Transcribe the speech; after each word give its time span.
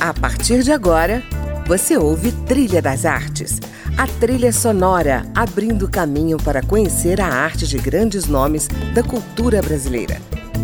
A 0.00 0.14
partir 0.14 0.62
de 0.62 0.72
agora, 0.72 1.22
você 1.66 1.94
ouve 1.94 2.32
Trilha 2.32 2.80
das 2.80 3.04
Artes, 3.04 3.60
a 3.98 4.06
trilha 4.06 4.50
sonora 4.50 5.26
abrindo 5.34 5.90
caminho 5.90 6.38
para 6.38 6.62
conhecer 6.62 7.20
a 7.20 7.26
arte 7.26 7.66
de 7.66 7.76
grandes 7.76 8.24
nomes 8.24 8.66
da 8.94 9.02
cultura 9.02 9.60
brasileira. 9.60 10.16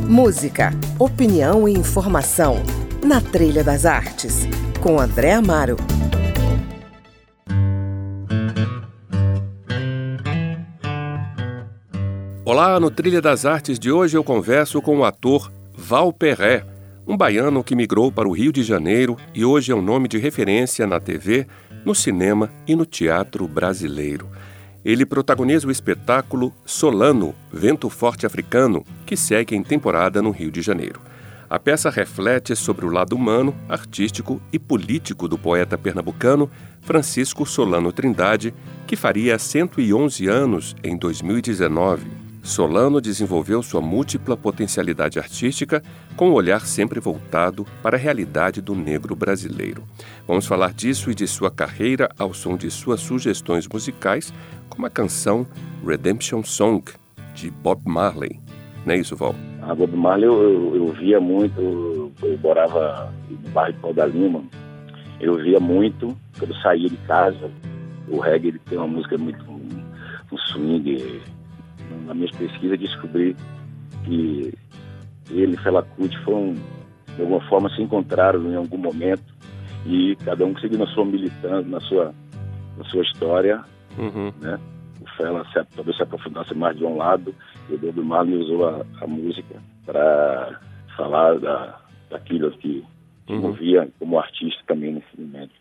Música, 0.09 0.73
opinião 0.99 1.69
e 1.69 1.75
informação 1.75 2.63
na 3.05 3.21
Trilha 3.21 3.63
das 3.63 3.85
Artes, 3.85 4.49
com 4.81 4.99
André 4.99 5.35
Amaro. 5.35 5.77
Olá, 12.43 12.81
no 12.81 12.91
Trilha 12.91 13.21
das 13.21 13.45
Artes 13.45 13.79
de 13.79 13.93
hoje 13.93 14.17
eu 14.17 14.25
converso 14.25 14.81
com 14.81 14.97
o 14.97 15.05
ator 15.05 15.53
Val 15.75 16.11
Perré, 16.11 16.65
um 17.07 17.17
baiano 17.17 17.63
que 17.63 17.77
migrou 17.77 18.11
para 18.11 18.29
o 18.29 18.33
Rio 18.33 18.53
de 18.53 18.63
Janeiro 18.65 19.17
e 19.33 19.45
hoje 19.45 19.71
é 19.71 19.75
um 19.75 19.83
nome 19.83 20.09
de 20.09 20.19
referência 20.19 20.87
na 20.87 20.99
TV, 20.99 21.47
no 21.85 21.95
cinema 21.95 22.51
e 22.67 22.75
no 22.75 22.85
teatro 22.85 23.47
brasileiro. 23.47 24.29
Ele 24.85 25.07
protagoniza 25.07 25.69
o 25.69 25.71
espetáculo 25.71 26.53
Solano, 26.65 27.35
Vento 27.53 27.89
Forte 27.89 28.27
Africano, 28.27 28.85
que 29.05 29.17
segue 29.17 29.55
em 29.55 29.63
temporada 29.63 30.21
no 30.21 30.31
Rio 30.31 30.51
de 30.51 30.61
Janeiro. 30.61 31.01
A 31.49 31.61
peça 31.61 31.91
reflete 31.91 32.57
sobre 32.57 32.85
o 32.85 32.91
lado 32.91 33.15
humano, 33.15 33.55
artístico 33.69 34.41
e 34.53 34.59
político 34.59 35.29
do 35.29 35.39
poeta 35.39 35.79
pernambucano 35.79 36.51
Francisco 36.81 37.47
Solano 37.47 37.93
Trindade, 37.93 38.53
que 38.85 38.97
faria 38.97 39.39
111 39.39 40.27
anos 40.27 40.75
em 40.83 40.97
2019. 40.97 42.16
Solano 42.47 43.01
desenvolveu 43.01 43.61
sua 43.61 43.81
múltipla 43.81 44.37
potencialidade 44.37 45.19
artística 45.19 45.83
com 46.17 46.31
um 46.31 46.33
olhar 46.33 46.61
sempre 46.61 47.01
voltado 47.01 47.67
para 47.83 47.97
a 47.97 47.99
realidade 47.99 48.61
do 48.63 48.73
negro 48.73 49.17
brasileiro. 49.17 49.83
Vamos 50.29 50.47
falar 50.47 50.73
disso 50.73 51.11
e 51.11 51.15
de 51.15 51.27
sua 51.27 51.51
carreira 51.51 52.09
ao 52.17 52.33
som 52.33 52.57
de 52.57 52.71
suas 52.71 53.01
sugestões 53.01 53.67
musicais, 53.67 54.33
como 54.69 54.87
a 54.87 54.91
canção 54.91 55.45
Redemption 55.85 56.45
Song, 56.45 56.85
de 57.35 57.51
Bob 57.51 57.83
Marley. 57.85 58.39
Não 58.87 58.95
é 58.95 58.99
isso, 58.99 59.17
Val? 59.17 59.35
A 59.63 59.75
Bob 59.75 59.97
Marley 59.97 60.29
eu, 60.29 60.41
eu, 60.41 60.77
eu 60.77 60.93
via 60.93 61.19
muito, 61.19 61.61
eu 61.61 62.39
morava 62.41 63.13
no 63.29 63.51
bairro 63.51 63.73
de 63.73 63.81
Pau 63.81 63.93
da 63.93 64.07
Lima, 64.07 64.45
eu 65.21 65.35
via 65.35 65.59
muito 65.59 66.17
quando 66.39 66.53
eu 66.53 66.61
saía 66.61 66.89
de 66.89 66.97
casa. 66.99 67.51
O 68.09 68.21
reggae 68.21 68.49
ele 68.49 68.61
tem 68.61 68.79
uma 68.79 68.87
música 68.87 69.19
muito 69.19 69.45
um 70.33 70.39
swing 70.39 71.21
na 72.07 72.15
minha 72.15 72.31
pesquisa, 72.33 72.77
descobri 72.77 73.37
que 74.05 74.53
ele 75.31 75.55
e 75.55 75.57
Fela 75.59 75.83
Kuti 75.83 76.17
foram, 76.25 76.55
de 77.15 77.21
alguma 77.21 77.41
forma, 77.49 77.69
se 77.71 77.83
encontraram 77.83 78.51
em 78.51 78.57
algum 78.57 78.79
momento 78.79 79.25
e 79.85 80.17
cada 80.25 80.45
um 80.45 80.57
seguindo 80.59 80.85
a 80.85 80.87
sua 80.89 81.05
militância, 81.05 81.69
na 81.69 81.81
sua, 81.81 82.15
na 82.79 82.85
sua 82.85 83.03
história, 83.03 83.63
uhum. 83.99 84.33
né? 84.41 84.59
O 85.01 85.17
Fela 85.17 85.45
se, 85.53 85.65
talvez 85.75 85.97
se 85.97 86.03
aprofundasse 86.03 86.55
mais 86.55 86.77
de 86.77 86.85
um 86.85 86.97
lado 86.97 87.35
e 87.69 87.75
o 87.75 87.79
Bob 87.79 88.01
Marley 88.01 88.39
usou 88.39 88.69
a, 88.69 88.87
a 89.01 89.07
música 89.07 89.57
para 89.85 90.61
falar 90.97 91.39
da, 91.39 91.79
daquilo 92.11 92.51
que 92.53 92.85
uhum. 93.29 93.41
movia 93.41 93.89
como 93.99 94.19
artista 94.19 94.63
também 94.67 94.93
nesse 94.93 95.21
momento. 95.21 95.53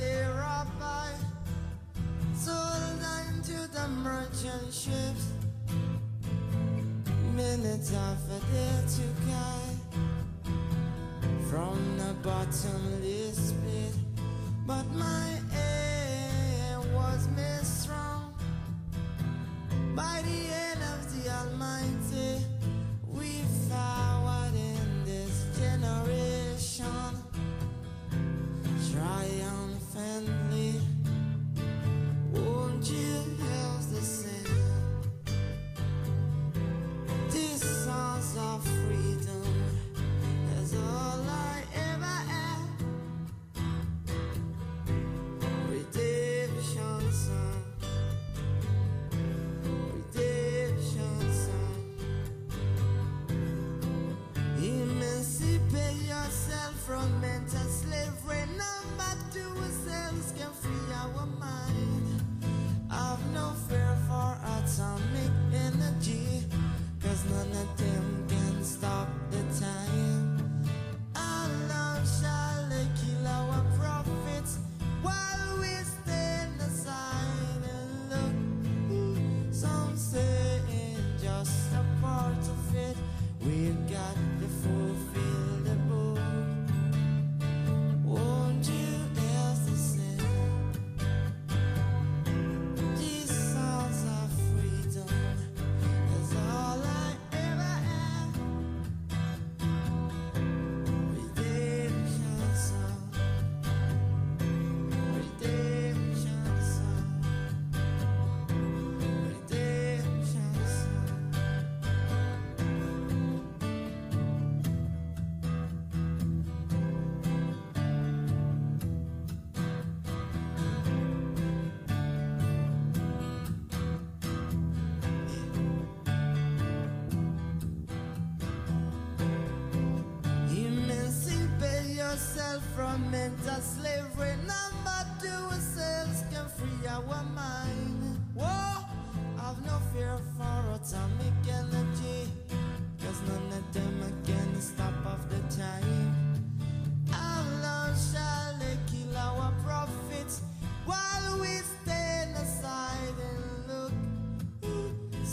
the 0.00 0.19
merchant 3.90 4.72
ships. 4.72 5.32
Minutes 7.34 7.92
are 7.94 8.16
for 8.16 8.40
there 8.52 8.84
to 8.86 9.02
guide 9.26 9.80
from 11.48 11.98
the 11.98 12.14
bottomless 12.22 13.52
pit. 13.52 13.94
But 14.66 14.86
my 14.94 15.40
aim 15.52 16.92
was 16.94 17.28
made 17.36 17.64
strong 17.64 18.34
by 19.94 20.22
the 20.22 20.40
hand 20.52 20.80
of 20.94 21.00
the 21.12 21.30
Almighty. 21.30 22.44
We 23.06 23.42
forward 23.68 24.54
in 24.54 25.04
this 25.04 25.46
generation 25.58 27.10
triumphantly. 28.92 30.79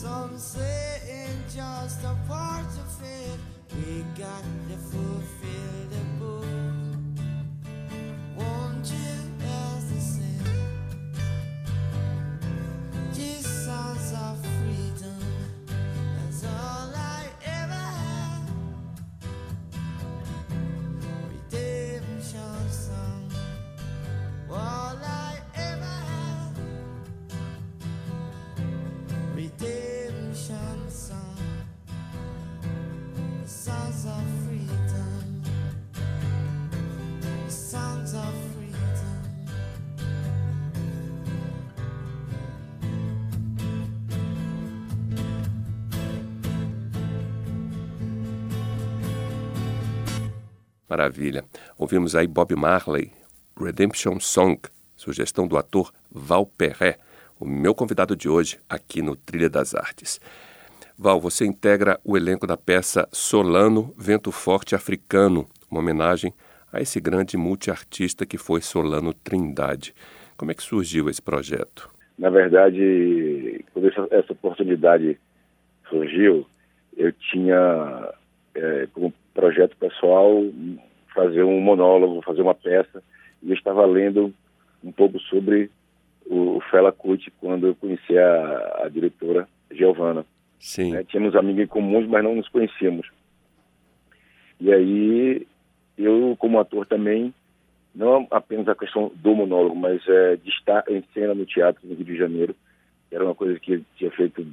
Some 0.02 0.38
say 0.38 1.02
it's 1.08 1.56
just 1.56 2.04
a 2.04 2.16
part 2.28 2.66
of 2.66 3.04
it. 3.04 3.40
We 3.76 4.04
got 4.16 4.44
to 4.70 4.78
fulfill 4.78 5.90
the 5.90 6.04
book. 6.20 6.77
Maravilha. 50.98 51.44
Ouvimos 51.78 52.16
aí 52.16 52.26
Bob 52.26 52.56
Marley, 52.56 53.12
Redemption 53.56 54.20
Song, 54.20 54.60
sugestão 54.96 55.48
do 55.48 55.56
ator 55.56 55.94
Val 56.10 56.44
Perret, 56.48 56.98
o 57.40 57.46
meu 57.46 57.76
convidado 57.76 58.16
de 58.16 58.28
hoje 58.28 58.58
aqui 58.68 59.04
no 59.04 59.16
Trilha 59.16 59.48
das 59.48 59.76
Artes. 59.76 60.20
Val, 60.98 61.22
você 61.22 61.46
integra 61.46 62.00
o 62.04 62.18
elenco 62.18 62.48
da 62.48 62.58
peça 62.58 63.08
Solano, 63.12 63.94
Vento 63.96 64.32
Forte 64.32 64.74
Africano, 64.74 65.48
uma 65.70 65.82
homenagem 65.82 66.34
a 66.74 66.82
esse 66.82 67.00
grande 67.00 67.38
multiartista 67.38 68.26
que 68.26 68.40
foi 68.40 68.60
Solano 68.60 69.14
Trindade. 69.14 69.94
Como 70.36 70.50
é 70.50 70.56
que 70.56 70.64
surgiu 70.64 71.12
esse 71.12 71.22
projeto? 71.22 71.92
Na 72.18 72.32
verdade, 72.32 73.64
quando 73.72 73.88
essa, 73.88 74.08
essa 74.10 74.34
oportunidade 74.34 75.20
surgiu, 75.88 76.48
eu 76.98 77.14
tinha 77.14 78.12
é, 78.58 78.88
como 78.94 79.14
projeto 79.34 79.78
pessoal 79.78 80.44
fazer 81.14 81.44
um 81.44 81.60
monólogo, 81.62 82.22
fazer 82.22 82.42
uma 82.42 82.56
peça, 82.56 83.04
e 83.42 83.50
eu 83.50 83.56
estava 83.56 83.86
lendo 83.86 84.34
um 84.84 84.92
pouco 84.92 85.20
sobre 85.20 85.70
o, 86.26 86.58
o 86.58 86.62
Fela 86.70 86.92
Kuti 86.92 87.32
quando 87.40 87.68
eu 87.68 87.76
conheci 87.76 88.18
a, 88.18 88.84
a 88.84 88.90
diretora 88.90 89.48
Giovana. 89.72 90.26
Sim. 90.60 90.94
Né? 90.94 91.04
Tínhamos 91.04 91.36
amigos 91.36 91.64
em 91.64 91.68
comuns, 91.68 92.08
mas 92.08 92.24
não 92.24 92.36
nos 92.36 92.50
conhecíamos. 92.50 93.08
E 94.60 94.74
aí, 94.74 95.48
eu, 95.98 96.36
como 96.40 96.60
ator 96.60 96.86
também, 96.88 97.34
não 97.94 98.28
apenas 98.32 98.68
a 98.68 98.76
questão 98.76 99.12
do 99.16 99.36
monólogo, 99.36 99.76
mas 99.76 100.02
é, 100.08 100.36
de 100.36 100.50
estar 100.50 100.84
em 100.90 101.04
cena 101.14 101.34
no 101.34 101.46
teatro 101.46 101.88
no 101.88 101.96
Rio 101.96 102.06
de 102.06 102.18
Janeiro, 102.18 102.56
era 103.12 103.24
uma 103.24 103.36
coisa 103.36 103.60
que 103.60 103.74
eu 103.74 103.82
tinha 103.96 104.12
feito 104.12 104.46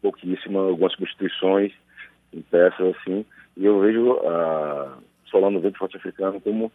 pouquíssima, 0.00 0.60
algumas 0.60 0.92
substituições 0.92 1.72
em 2.32 2.42
peças 2.42 2.94
assim, 2.96 3.24
e 3.56 3.64
eu 3.64 3.80
vejo 3.80 4.12
a 4.26 4.98
Solano 5.26 5.60
Vento 5.60 5.78
Forte 5.78 5.96
Africano 5.96 6.40
como 6.40 6.70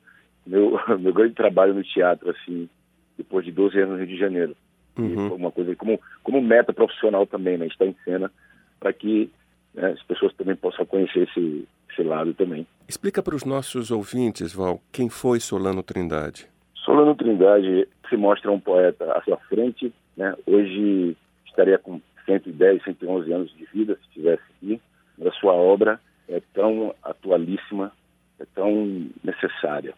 meu, 0.45 0.79
meu 0.99 1.13
grande 1.13 1.33
trabalho 1.33 1.73
no 1.73 1.83
teatro, 1.83 2.29
assim, 2.29 2.69
depois 3.17 3.45
de 3.45 3.51
12 3.51 3.77
anos 3.77 3.91
no 3.91 3.97
Rio 3.97 4.07
de 4.07 4.17
Janeiro. 4.17 4.55
Uhum. 4.97 5.29
E 5.29 5.31
uma 5.31 5.51
coisa 5.51 5.75
como, 5.75 5.99
como 6.21 6.41
meta 6.41 6.71
profissional 6.71 7.25
também, 7.25 7.57
né? 7.57 7.67
Estar 7.67 7.85
em 7.85 7.95
cena 8.03 8.31
para 8.79 8.93
que 8.93 9.31
né, 9.73 9.91
as 9.91 10.03
pessoas 10.03 10.33
também 10.35 10.55
possam 10.55 10.85
conhecer 10.85 11.27
esse, 11.27 11.67
esse 11.91 12.03
lado 12.03 12.33
também. 12.33 12.67
Explica 12.87 13.23
para 13.23 13.35
os 13.35 13.43
nossos 13.43 13.89
ouvintes, 13.89 14.53
Val, 14.53 14.81
quem 14.91 15.09
foi 15.09 15.39
Solano 15.39 15.81
Trindade? 15.81 16.47
Solano 16.75 17.15
Trindade 17.15 17.87
se 18.09 18.17
mostra 18.17 18.51
um 18.51 18.59
poeta 18.59 19.11
à 19.13 19.21
sua 19.23 19.37
frente, 19.37 19.91
né? 20.15 20.35
Hoje 20.45 21.17
estaria 21.45 21.77
com 21.77 21.99
110, 22.25 22.83
111 22.83 23.33
anos 23.33 23.55
de 23.55 23.65
vida, 23.65 23.95
se 23.95 24.07
estivesse 24.09 24.43
aqui. 24.57 24.81
A 25.21 25.31
sua 25.31 25.53
obra 25.53 25.99
é 26.27 26.41
tão 26.53 26.93
atualíssima, 27.03 27.91
é 28.39 28.45
tão 28.53 29.07
necessária. 29.23 29.93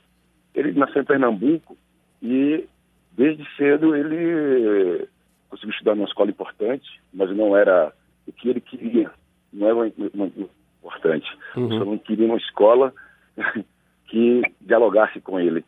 Ele 0.53 0.73
nasceu 0.73 1.01
em 1.01 1.05
Pernambuco 1.05 1.77
e 2.21 2.65
desde 3.11 3.45
cedo 3.55 3.95
ele 3.95 5.07
conseguiu 5.49 5.71
estudar 5.71 5.95
numa 5.95 6.07
escola 6.07 6.29
importante, 6.29 7.01
mas 7.13 7.35
não 7.35 7.55
era 7.55 7.93
o 8.27 8.31
que 8.31 8.49
ele 8.49 8.61
queria, 8.61 9.11
não 9.53 9.67
era 9.67 9.87
importante. 9.87 11.27
Uhum. 11.55 11.71
Ele 11.71 11.85
não 11.85 11.97
queria 11.97 12.25
uma 12.25 12.37
escola 12.37 12.93
que 14.07 14.41
dialogasse 14.61 15.21
com 15.21 15.39
ele, 15.39 15.63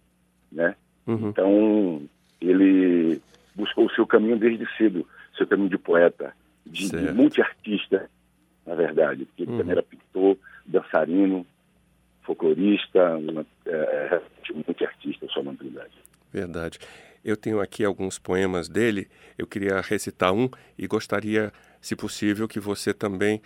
né? 0.52 0.76
Uhum. 1.06 1.30
Então 1.30 2.02
ele 2.42 3.22
buscou 3.56 3.86
o 3.86 3.92
seu 3.92 4.06
caminho 4.06 4.38
desde 4.38 4.66
cedo, 4.78 5.08
seu 5.36 5.48
caminho 5.48 5.70
de 5.70 5.78
poeta, 5.78 6.34
de, 6.66 6.90
de 6.90 7.12
multiartista, 7.12 8.10
na 8.68 8.76
verdade, 8.76 9.26
porque 9.26 9.44
ele 9.44 9.52
uhum. 9.52 9.58
também 9.60 9.72
era 9.72 9.82
pintor, 9.82 10.38
dançarino, 10.66 11.48
folclorista, 12.24 13.16
uma, 13.16 13.46
é, 13.66 13.72
é 13.72 14.54
multiartista, 14.54 15.26
só 15.30 15.42
na 15.42 15.54
Trindade. 15.54 15.94
Verdade. 16.32 16.78
Eu 17.24 17.38
tenho 17.38 17.62
aqui 17.62 17.86
alguns 17.86 18.20
poemas 18.20 18.68
dele, 18.68 19.08
eu 19.38 19.48
queria 19.48 19.80
recitar 19.80 20.34
um 20.34 20.50
e 20.78 20.86
gostaria, 20.86 21.52
se 21.82 21.96
possível, 21.96 22.48
que 22.48 22.60
você 22.60 22.94
também 22.94 23.42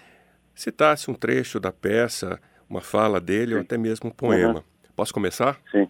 citasse 0.56 1.10
um 1.10 1.14
trecho 1.14 1.60
da 1.60 1.72
peça, 1.72 2.40
uma 2.68 2.82
fala 2.82 3.22
dele 3.22 3.52
Sim. 3.52 3.56
ou 3.56 3.62
até 3.62 3.78
mesmo 3.78 4.10
um 4.10 4.12
poema. 4.12 4.60
Uhum. 4.60 4.64
Posso 4.96 5.14
começar? 5.14 5.62
Sim. 5.72 5.88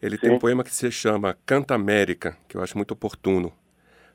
Ele 0.00 0.16
Sim. 0.16 0.22
tem 0.22 0.30
um 0.32 0.38
poema 0.38 0.62
que 0.62 0.74
se 0.74 0.90
chama 0.90 1.36
Canta 1.44 1.74
América, 1.74 2.36
que 2.48 2.56
eu 2.56 2.62
acho 2.62 2.76
muito 2.76 2.92
oportuno. 2.92 3.52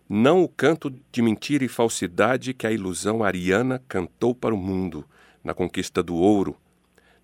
Não 0.09 0.43
o 0.43 0.47
canto 0.47 0.93
de 1.11 1.21
mentira 1.21 1.65
e 1.65 1.67
falsidade 1.67 2.53
que 2.53 2.65
a 2.65 2.71
ilusão 2.71 3.23
ariana 3.23 3.81
cantou 3.87 4.33
para 4.33 4.55
o 4.55 4.57
mundo 4.57 5.05
na 5.43 5.53
conquista 5.53 6.01
do 6.01 6.15
ouro, 6.15 6.55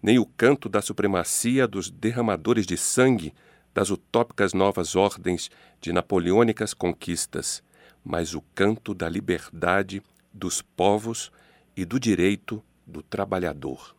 nem 0.02 0.20
o 0.20 0.26
canto 0.26 0.68
da 0.68 0.82
supremacia 0.82 1.66
dos 1.66 1.90
derramadores 1.90 2.66
de 2.66 2.76
sangue 2.76 3.34
das 3.74 3.90
utópicas 3.90 4.54
novas 4.54 4.96
ordens 4.96 5.50
de 5.80 5.94
napoleônicas 5.94 6.74
conquistas, 6.74 7.64
mas 8.04 8.34
o 8.34 8.42
canto 8.54 8.94
da 8.94 9.08
liberdade 9.08 10.02
dos 10.34 10.62
povos 10.62 11.32
e 11.76 11.86
do 11.86 12.00
direito 12.00 12.62
do 12.86 13.02
trabalhador. 13.02 13.96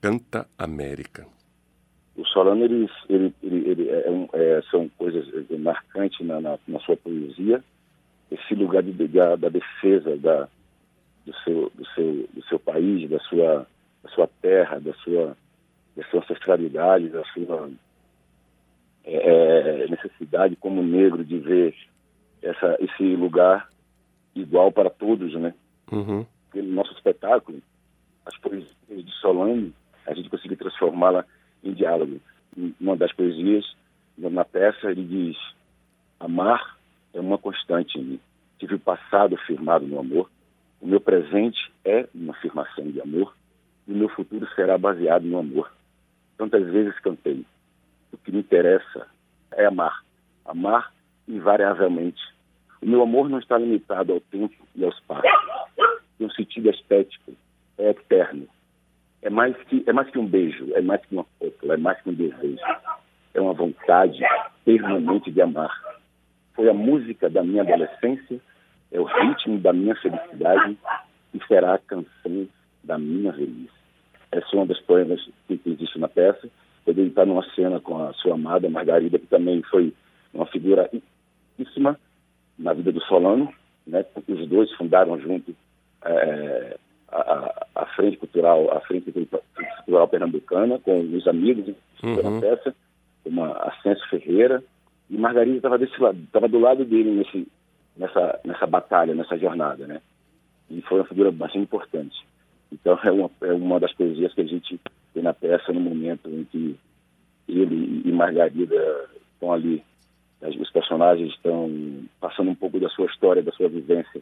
Canta 0.00 0.48
América. 0.58 1.26
O 2.16 2.24
Solano 2.24 2.64
ele, 2.64 2.88
ele, 3.08 3.34
ele, 3.42 3.68
ele 3.68 3.88
é 3.90 4.10
um, 4.10 4.28
é, 4.32 4.62
são 4.70 4.88
coisas 4.96 5.26
marcantes 5.58 6.26
na, 6.26 6.40
na, 6.40 6.58
na, 6.66 6.80
sua 6.80 6.96
poesia. 6.96 7.62
Esse 8.30 8.54
lugar 8.54 8.82
de, 8.82 8.92
da, 9.08 9.36
da 9.36 9.48
defesa 9.48 10.16
da, 10.16 10.48
do, 11.24 11.34
seu, 11.44 11.70
do, 11.74 11.86
seu, 11.94 12.28
do 12.32 12.44
seu 12.48 12.58
país, 12.58 13.08
da 13.08 13.18
sua, 13.20 13.66
da 14.02 14.10
sua 14.10 14.28
terra, 14.40 14.80
da 14.80 14.92
sua, 14.94 15.36
da 15.96 16.04
sua 16.04 16.20
ancestralidade, 16.20 17.08
da 17.08 17.24
sua 17.26 17.70
é, 19.04 19.84
é, 19.84 19.88
necessidade 19.88 20.56
como 20.56 20.82
negro 20.82 21.24
de 21.24 21.38
ver 21.38 21.74
essa, 22.42 22.76
esse 22.80 23.14
lugar 23.14 23.68
igual 24.34 24.70
para 24.70 24.90
todos, 24.90 25.32
né? 25.34 25.54
Uhum. 25.90 26.26
Pelo 26.50 26.68
nosso 26.68 26.92
espetáculo, 26.92 27.62
as 28.24 28.36
poesias 28.38 28.74
de 28.88 29.12
Solano, 29.20 29.72
a 30.06 30.14
gente 30.14 30.28
conseguiu 30.28 30.56
transformá-la 30.56 31.24
em 31.62 31.72
diálogo. 31.72 32.20
Uma 32.80 32.96
das 32.96 33.12
poesias, 33.12 33.64
na 34.16 34.44
peça, 34.44 34.90
ele 34.90 35.04
diz: 35.04 35.36
Amar 36.18 36.75
é 37.14 37.20
uma 37.20 37.38
constante 37.38 37.98
em 37.98 38.02
mim. 38.02 38.20
Tive 38.58 38.74
o 38.74 38.80
passado 38.80 39.36
firmado 39.38 39.86
no 39.86 39.98
amor, 39.98 40.30
o 40.80 40.86
meu 40.86 41.00
presente 41.00 41.58
é 41.84 42.06
uma 42.14 42.32
afirmação 42.32 42.90
de 42.90 43.00
amor, 43.00 43.34
e 43.86 43.92
o 43.92 43.96
meu 43.96 44.08
futuro 44.08 44.46
será 44.54 44.76
baseado 44.76 45.24
no 45.24 45.38
amor. 45.38 45.70
Tantas 46.36 46.66
vezes 46.66 46.98
cantei, 47.00 47.44
o 48.12 48.18
que 48.18 48.32
me 48.32 48.40
interessa 48.40 49.06
é 49.52 49.66
amar. 49.66 50.02
Amar 50.44 50.92
invariavelmente. 51.28 52.22
O 52.80 52.86
meu 52.86 53.02
amor 53.02 53.28
não 53.28 53.38
está 53.38 53.58
limitado 53.58 54.12
ao 54.12 54.20
tempo 54.20 54.54
e 54.74 54.84
ao 54.84 54.90
espaço. 54.90 55.22
Tem 56.18 56.26
um 56.26 56.30
sentido 56.30 56.70
estético. 56.70 57.32
É 57.78 57.90
eterno. 57.90 58.46
É 59.22 59.30
mais, 59.30 59.56
que, 59.64 59.82
é 59.86 59.92
mais 59.92 60.08
que 60.10 60.18
um 60.18 60.26
beijo, 60.26 60.72
é 60.74 60.80
mais 60.80 61.04
que 61.04 61.14
uma 61.14 61.24
foto, 61.38 61.72
é 61.72 61.76
mais 61.76 62.00
que 62.00 62.10
um 62.10 62.14
desejo. 62.14 62.60
É 63.34 63.40
uma 63.40 63.52
vontade 63.52 64.20
permanente 64.64 65.30
de 65.30 65.42
amar. 65.42 65.70
Foi 66.56 66.68
a 66.68 66.74
música 66.74 67.28
da 67.28 67.44
minha 67.44 67.62
adolescência, 67.62 68.40
é 68.90 68.98
o 68.98 69.04
ritmo 69.04 69.58
da 69.58 69.72
minha 69.72 69.94
felicidade 69.96 70.76
e 71.34 71.46
será 71.46 71.74
a 71.74 71.78
canção 71.78 72.48
da 72.82 72.98
minha 72.98 73.30
velhice. 73.30 73.70
Essa 74.32 74.46
é 74.52 74.56
uma 74.56 74.66
das 74.66 74.80
poemas 74.80 75.20
que 75.46 75.60
existe 75.66 75.98
na 75.98 76.08
peça 76.08 76.48
poder 76.84 77.06
estar 77.06 77.26
numa 77.26 77.44
cena 77.54 77.80
com 77.80 78.02
a 78.02 78.12
sua 78.14 78.34
amada 78.34 78.70
Margarida, 78.70 79.18
que 79.18 79.26
também 79.26 79.62
foi 79.64 79.92
uma 80.32 80.46
figura 80.46 80.88
íssima 81.58 81.98
na 82.58 82.72
vida 82.72 82.92
do 82.92 83.02
Solano, 83.02 83.52
né? 83.86 84.02
Porque 84.02 84.32
os 84.32 84.48
dois 84.48 84.72
fundaram 84.72 85.20
junto 85.20 85.54
é, 86.04 86.76
a, 87.08 87.66
a, 87.74 87.86
Frente 87.96 88.16
Cultural, 88.16 88.70
a 88.72 88.80
Frente 88.80 89.12
Cultural 89.12 90.08
Pernambucana, 90.08 90.78
com 90.78 91.00
os 91.00 91.26
amigos 91.26 91.74
uhum. 92.02 92.40
da 92.40 92.40
peça, 92.40 92.74
como 93.24 93.44
a 93.44 93.50
Ascenso 93.68 94.08
Ferreira, 94.08 94.62
e 95.08 95.16
Margarida 95.16 95.56
estava 95.56 95.78
desse 95.78 96.00
lado, 96.00 96.18
estava 96.18 96.48
do 96.48 96.58
lado 96.58 96.84
dele 96.84 97.10
nesse, 97.10 97.48
nessa, 97.96 98.40
nessa 98.44 98.66
batalha, 98.66 99.14
nessa 99.14 99.38
jornada, 99.38 99.86
né? 99.86 100.00
E 100.68 100.82
foi 100.82 100.98
uma 100.98 101.06
figura 101.06 101.30
bastante 101.30 101.62
importante. 101.62 102.26
Então 102.72 102.98
é 103.04 103.10
uma, 103.10 103.30
é 103.42 103.52
uma 103.52 103.78
das 103.78 103.92
poesias 103.92 104.34
que 104.34 104.40
a 104.40 104.46
gente 104.46 104.80
tem 105.14 105.22
na 105.22 105.32
peça 105.32 105.72
no 105.72 105.80
momento 105.80 106.28
em 106.28 106.44
que 106.44 106.76
ele 107.48 108.02
e 108.04 108.12
Margarida 108.12 109.08
estão 109.32 109.52
ali. 109.52 109.82
Os 110.42 110.70
personagens 110.70 111.32
estão 111.32 111.70
passando 112.20 112.50
um 112.50 112.54
pouco 112.54 112.78
da 112.78 112.88
sua 112.90 113.06
história, 113.06 113.42
da 113.42 113.52
sua 113.52 113.68
vivência, 113.68 114.20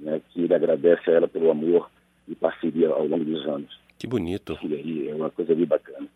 né, 0.00 0.20
que 0.30 0.42
ele 0.42 0.54
agradece 0.54 1.10
a 1.10 1.14
ela 1.14 1.28
pelo 1.28 1.50
amor 1.50 1.90
e 2.26 2.34
parceria 2.34 2.88
ao 2.88 3.06
longo 3.06 3.24
dos 3.24 3.46
anos. 3.46 3.78
Que 3.98 4.06
bonito. 4.06 4.58
E 4.62 4.74
aí 4.74 5.08
é 5.08 5.14
uma 5.14 5.30
coisa 5.30 5.54
bem 5.54 5.66
bacana. 5.66 6.06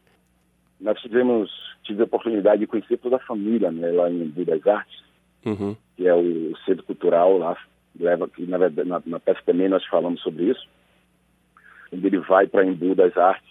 Nós 0.80 1.00
tivemos, 1.00 1.50
tive 1.82 2.02
a 2.02 2.04
oportunidade 2.04 2.60
de 2.60 2.66
conhecer 2.66 2.96
toda 2.98 3.16
a 3.16 3.26
família 3.26 3.70
né, 3.70 3.90
lá 3.90 4.10
em 4.10 4.22
Embu 4.22 4.44
das 4.44 4.66
Artes, 4.66 5.02
uhum. 5.44 5.76
que 5.96 6.06
é 6.06 6.14
o 6.14 6.56
centro 6.64 6.84
cultural 6.84 7.36
lá, 7.36 7.56
leva 7.98 8.28
que 8.28 8.46
na 8.46 8.58
na, 8.58 9.02
na 9.04 9.20
peça 9.20 9.40
também 9.44 9.68
nós 9.68 9.84
falamos 9.86 10.20
sobre 10.22 10.44
isso 10.44 10.66
onde 11.92 12.06
ele 12.06 12.18
vai 12.18 12.46
para 12.46 12.64
Embu 12.64 12.94
das 12.94 13.16
Artes 13.16 13.50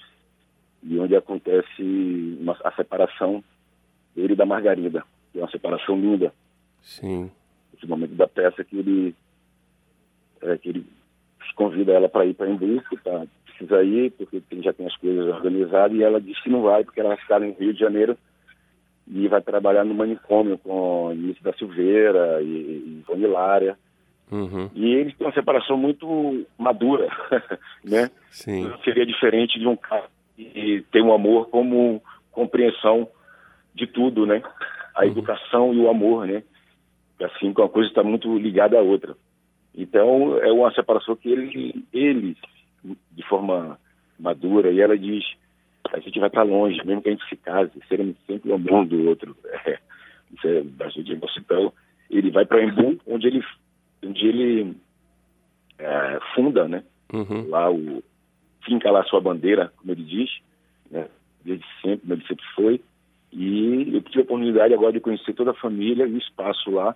e 0.83 0.97
onde 0.97 1.15
acontece 1.15 2.37
uma, 2.39 2.57
a 2.63 2.71
separação 2.71 3.43
dele 4.15 4.35
da 4.35 4.45
Margarida, 4.45 5.03
que 5.31 5.39
é 5.39 5.41
uma 5.41 5.51
separação 5.51 5.99
linda. 5.99 6.33
Sim. 6.81 7.29
Esse 7.75 7.85
momento 7.85 8.15
da 8.15 8.27
peça 8.27 8.63
que 8.63 8.77
ele, 8.77 9.15
é, 10.41 10.57
que 10.57 10.69
ele 10.69 10.85
convida 11.55 11.91
ela 11.91 12.07
para 12.07 12.25
ir 12.25 12.33
para 12.33 12.49
Embu, 12.49 12.81
que 12.89 12.97
tá, 12.97 13.25
precisa 13.59 13.83
ir, 13.83 14.11
porque 14.11 14.41
já 14.61 14.71
tem 14.71 14.87
as 14.87 14.95
coisas 14.95 15.27
organizadas, 15.27 15.97
e 15.97 16.03
ela 16.03 16.21
diz 16.21 16.39
que 16.41 16.49
não 16.49 16.61
vai, 16.61 16.83
porque 16.83 16.99
ela 16.99 17.09
vai 17.09 17.17
ficar 17.17 17.39
no 17.39 17.51
Rio 17.53 17.73
de 17.73 17.79
Janeiro 17.79 18.17
e 19.07 19.27
vai 19.27 19.41
trabalhar 19.41 19.83
no 19.83 19.93
manicômio 19.93 20.57
com 20.59 21.11
Início 21.13 21.43
da 21.43 21.53
Silveira 21.53 22.41
e, 22.41 22.45
e 22.45 22.99
Ivone 22.99 23.27
Lária. 23.27 23.77
Uhum. 24.31 24.69
E 24.75 24.93
eles 24.93 25.15
têm 25.17 25.25
uma 25.25 25.33
separação 25.33 25.75
muito 25.75 26.45
madura, 26.57 27.07
né? 27.83 28.11
Sim. 28.29 28.71
Seria 28.83 29.05
diferente 29.05 29.59
de 29.59 29.67
um 29.67 29.75
cara 29.75 30.05
que 30.35 30.85
tem 30.91 31.01
um 31.03 31.11
amor 31.11 31.49
como 31.49 32.01
compreensão 32.31 33.07
de 33.73 33.87
tudo, 33.87 34.25
né? 34.25 34.41
A 34.95 35.01
uhum. 35.01 35.07
educação 35.07 35.73
e 35.73 35.79
o 35.79 35.89
amor, 35.89 36.27
né? 36.27 36.43
Assim, 37.21 37.51
uma 37.57 37.67
coisa 37.67 37.89
está 37.89 38.03
muito 38.03 38.37
ligada 38.37 38.77
à 38.77 38.81
outra. 38.81 39.15
Então, 39.75 40.37
é 40.39 40.51
uma 40.51 40.71
separação 40.73 41.15
que 41.15 41.29
ele, 41.29 41.85
ele, 41.91 42.37
de 42.83 43.23
forma 43.27 43.79
madura, 44.19 44.71
e 44.71 44.81
ela 44.81 44.97
diz, 44.97 45.23
a 45.91 45.99
gente 45.99 46.19
vai 46.19 46.27
estar 46.27 46.43
longe, 46.43 46.83
mesmo 46.85 47.01
que 47.01 47.09
a 47.09 47.11
gente 47.11 47.27
se 47.27 47.35
case, 47.37 47.71
seremos 47.87 48.15
sempre 48.27 48.51
um 48.51 48.59
bom 48.59 48.85
do 48.85 49.07
outro. 49.07 49.35
É, 49.65 49.79
isso 50.31 50.47
é 50.47 50.61
bastante. 50.61 51.11
Então, 51.11 51.73
ele 52.07 52.29
vai 52.29 52.45
para 52.45 52.63
Embu, 52.63 52.99
onde 53.07 53.25
ele 53.25 53.43
onde 54.05 54.27
ele 54.27 54.77
é, 55.79 56.19
funda, 56.35 56.67
né? 56.67 56.83
Uhum. 57.11 57.49
Lá 57.49 57.71
o 57.71 58.03
finca 58.63 58.91
lá 58.91 59.03
sua 59.05 59.19
bandeira, 59.19 59.73
como 59.77 59.91
ele 59.91 60.03
diz, 60.03 60.29
né? 60.91 61.07
Desde 61.43 61.65
sempre, 61.81 62.01
como 62.01 62.13
ele 62.13 62.27
sempre 62.27 62.45
foi. 62.55 62.81
E 63.31 63.95
eu 63.95 64.01
tive 64.01 64.19
a 64.19 64.23
oportunidade 64.23 64.73
agora 64.73 64.93
de 64.93 64.99
conhecer 64.99 65.33
toda 65.33 65.51
a 65.51 65.55
família 65.55 66.05
e 66.05 66.13
o 66.13 66.17
espaço 66.17 66.69
lá, 66.69 66.95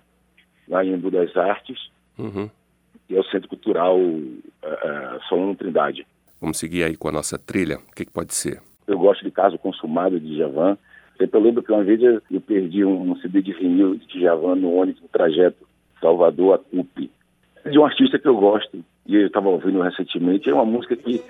lá 0.68 0.84
em 0.84 0.92
Embu 0.92 1.10
das 1.10 1.36
Artes, 1.36 1.90
uhum. 2.18 2.48
Que 3.06 3.16
é 3.16 3.20
o 3.20 3.24
Centro 3.24 3.48
Cultural 3.48 3.98
uh, 3.98 4.42
uh, 4.62 5.22
Solano 5.28 5.54
Trindade. 5.54 6.06
Vamos 6.40 6.58
seguir 6.58 6.84
aí 6.84 6.96
com 6.96 7.08
a 7.08 7.12
nossa 7.12 7.38
trilha. 7.38 7.78
O 7.78 7.94
que, 7.94 8.04
que 8.04 8.12
pode 8.12 8.34
ser? 8.34 8.60
Eu 8.86 8.98
gosto 8.98 9.24
de 9.24 9.30
Caso 9.30 9.58
Consumado 9.58 10.20
de 10.20 10.36
Javan. 10.36 10.76
Eu 11.18 11.40
lembro 11.40 11.62
que 11.62 11.72
uma 11.72 11.84
vez 11.84 12.00
eu 12.02 12.40
perdi 12.40 12.84
um 12.84 13.16
CD 13.16 13.40
de 13.40 13.52
vinil 13.52 13.94
de 13.94 14.20
Javan 14.20 14.56
no 14.56 14.74
ônibus 14.74 15.00
no 15.00 15.08
trajeto 15.08 15.66
Salvador 16.00 16.54
a 16.54 16.58
CUP. 16.58 17.10
É 17.64 17.70
de 17.70 17.78
um 17.78 17.84
artista 17.84 18.18
que 18.18 18.28
eu 18.28 18.36
gosto 18.36 18.84
e 19.06 19.16
eu 19.16 19.26
estava 19.26 19.48
ouvindo 19.48 19.80
recentemente. 19.80 20.50
É 20.50 20.54
uma 20.54 20.66
música 20.66 20.96
que 20.96 21.22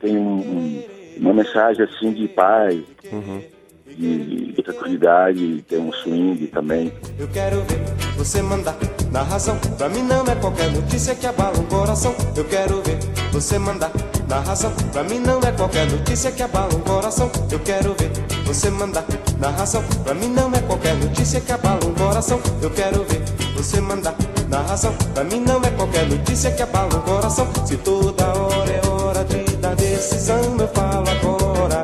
tem 0.00 0.16
um, 0.16 0.38
um, 0.38 0.84
uma 1.18 1.34
mensagem 1.34 1.84
assim 1.84 2.12
de 2.12 2.28
paz, 2.28 2.82
uhum. 3.12 3.42
de, 3.86 4.52
de 4.52 4.62
tranquilidade, 4.62 5.62
tem 5.62 5.80
um 5.80 5.92
swing 5.92 6.46
também. 6.46 6.92
Eu 7.18 7.28
quero 7.28 7.60
ver 7.62 8.01
você 8.22 8.40
mandar 8.40 8.76
na 9.10 9.22
razão. 9.22 9.58
Pra 9.76 9.88
mim 9.88 10.02
não 10.02 10.24
é 10.24 10.36
qualquer 10.36 10.70
notícia 10.70 11.12
que 11.12 11.26
abala 11.26 11.58
o 11.58 11.64
coração. 11.64 12.14
Eu 12.36 12.44
quero 12.44 12.80
ver 12.80 12.96
você 13.32 13.58
mandar 13.58 13.90
na 14.28 14.38
razão. 14.38 14.72
Pra 14.92 15.02
mim 15.02 15.18
não 15.18 15.40
é 15.40 15.50
qualquer 15.50 15.90
notícia 15.90 16.30
que 16.30 16.40
abala 16.40 16.72
o 16.72 16.78
coração. 16.78 17.28
Eu 17.50 17.58
quero 17.58 17.96
ver 17.98 18.12
você 18.46 18.70
mandar 18.70 19.04
na 19.40 19.50
razão. 19.50 19.82
Pra 20.04 20.14
mim 20.14 20.28
não 20.28 20.52
é 20.54 20.60
qualquer 20.60 20.94
notícia 20.94 21.40
que 21.40 21.50
abala 21.50 21.80
o 21.84 21.92
coração. 21.94 22.40
Eu 22.62 22.70
quero 22.70 23.04
ver 23.04 23.24
você 23.56 23.80
mandar 23.80 24.14
na 24.48 24.60
razão. 24.60 24.94
Pra 25.12 25.24
mim 25.24 25.40
não 25.40 25.60
é 25.60 25.70
qualquer 25.70 26.06
notícia 26.06 26.52
que 26.52 26.62
abala 26.62 26.94
o 26.94 27.02
coração. 27.02 27.48
Se 27.66 27.76
toda 27.78 28.24
hora 28.24 28.70
é 28.70 28.88
hora 28.88 29.24
de 29.24 29.56
dar 29.56 29.74
decisão, 29.74 30.56
eu 30.60 30.68
falo 30.68 31.10
agora. 31.10 31.82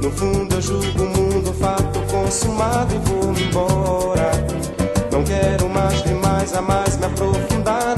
No 0.00 0.10
fundo 0.12 0.54
eu 0.54 0.62
julgo 0.62 1.02
o 1.02 1.08
mundo, 1.08 1.52
fato 1.54 2.00
consumado 2.12 2.94
e 2.94 2.98
vou 2.98 3.32
embora. 3.32 3.81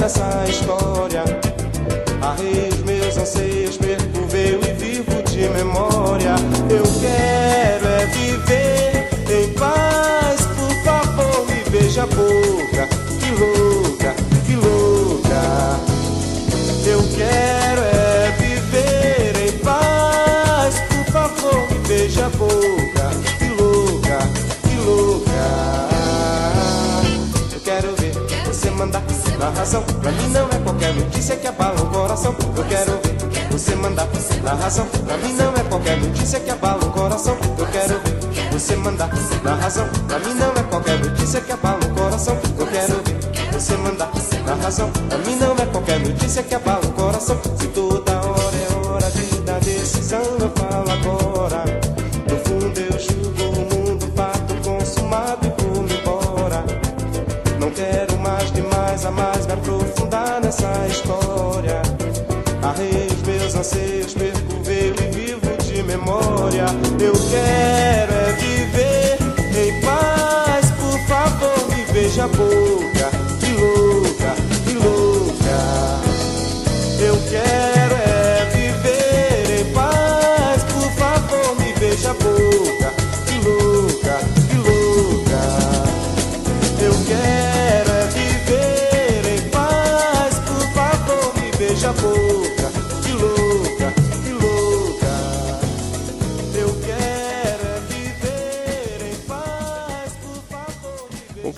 Nessa 0.04 0.44
história. 0.46 1.24
Arrei 2.20 2.83
razão. 29.64 29.82
Pra 29.82 30.12
mim 30.12 30.28
não 30.28 30.46
é 30.46 30.58
qualquer 30.62 30.94
notícia 30.94 31.36
que 31.36 31.46
abala 31.46 31.80
o 31.80 31.86
coração. 31.86 32.36
Eu 32.54 32.64
quero 32.64 33.00
ver 33.02 33.48
você 33.50 33.74
mandar 33.74 34.06
na 34.42 34.54
razão. 34.54 34.86
Pra 34.86 35.16
mim 35.16 35.32
não 35.32 35.54
é 35.54 35.64
qualquer 35.64 35.96
notícia 35.96 36.38
que 36.38 36.50
abala 36.50 36.84
o 36.84 36.90
coração. 36.90 37.36
Eu 37.58 37.66
quero 37.68 37.98
ver 38.00 38.52
você 38.52 38.76
mandar 38.76 39.08
na 39.42 39.54
razão. 39.54 39.88
Pra 40.06 40.18
mim 40.18 40.34
não 40.34 40.52
é 40.52 40.62
qualquer 40.64 40.98
notícia 40.98 41.40
que 41.40 41.52
abala 41.52 41.80
o 41.82 41.94
coração. 41.94 42.38
Eu 42.58 42.66
quero 42.66 43.02
ver 43.04 43.52
você 43.52 43.76
mandar 43.78 44.10
na 44.46 44.54
razão. 44.54 44.90
Pra 44.90 45.18
mim 45.18 45.36
não 45.36 45.52
é 45.54 45.66
qualquer 45.66 45.98
notícia 45.98 46.42
que 46.42 46.54
abala 46.54 46.84
o 46.84 46.92
coração. 46.92 47.40
Se 47.58 47.66
toda 47.68 48.23
anseios, 63.64 64.12
perco 64.12 64.56
o 64.60 64.62
veio 64.62 64.94
e 65.00 65.10
vivo 65.10 65.40
de 65.62 65.82
memória. 65.82 66.66
Eu 67.00 67.12
quero 67.12 68.12
é 68.12 68.32
viver 68.38 69.18
em 69.58 69.80
paz, 69.80 70.70
por 70.72 70.98
favor, 71.06 71.68
me 71.70 71.84
veja 71.92 72.28
boca. 72.28 73.13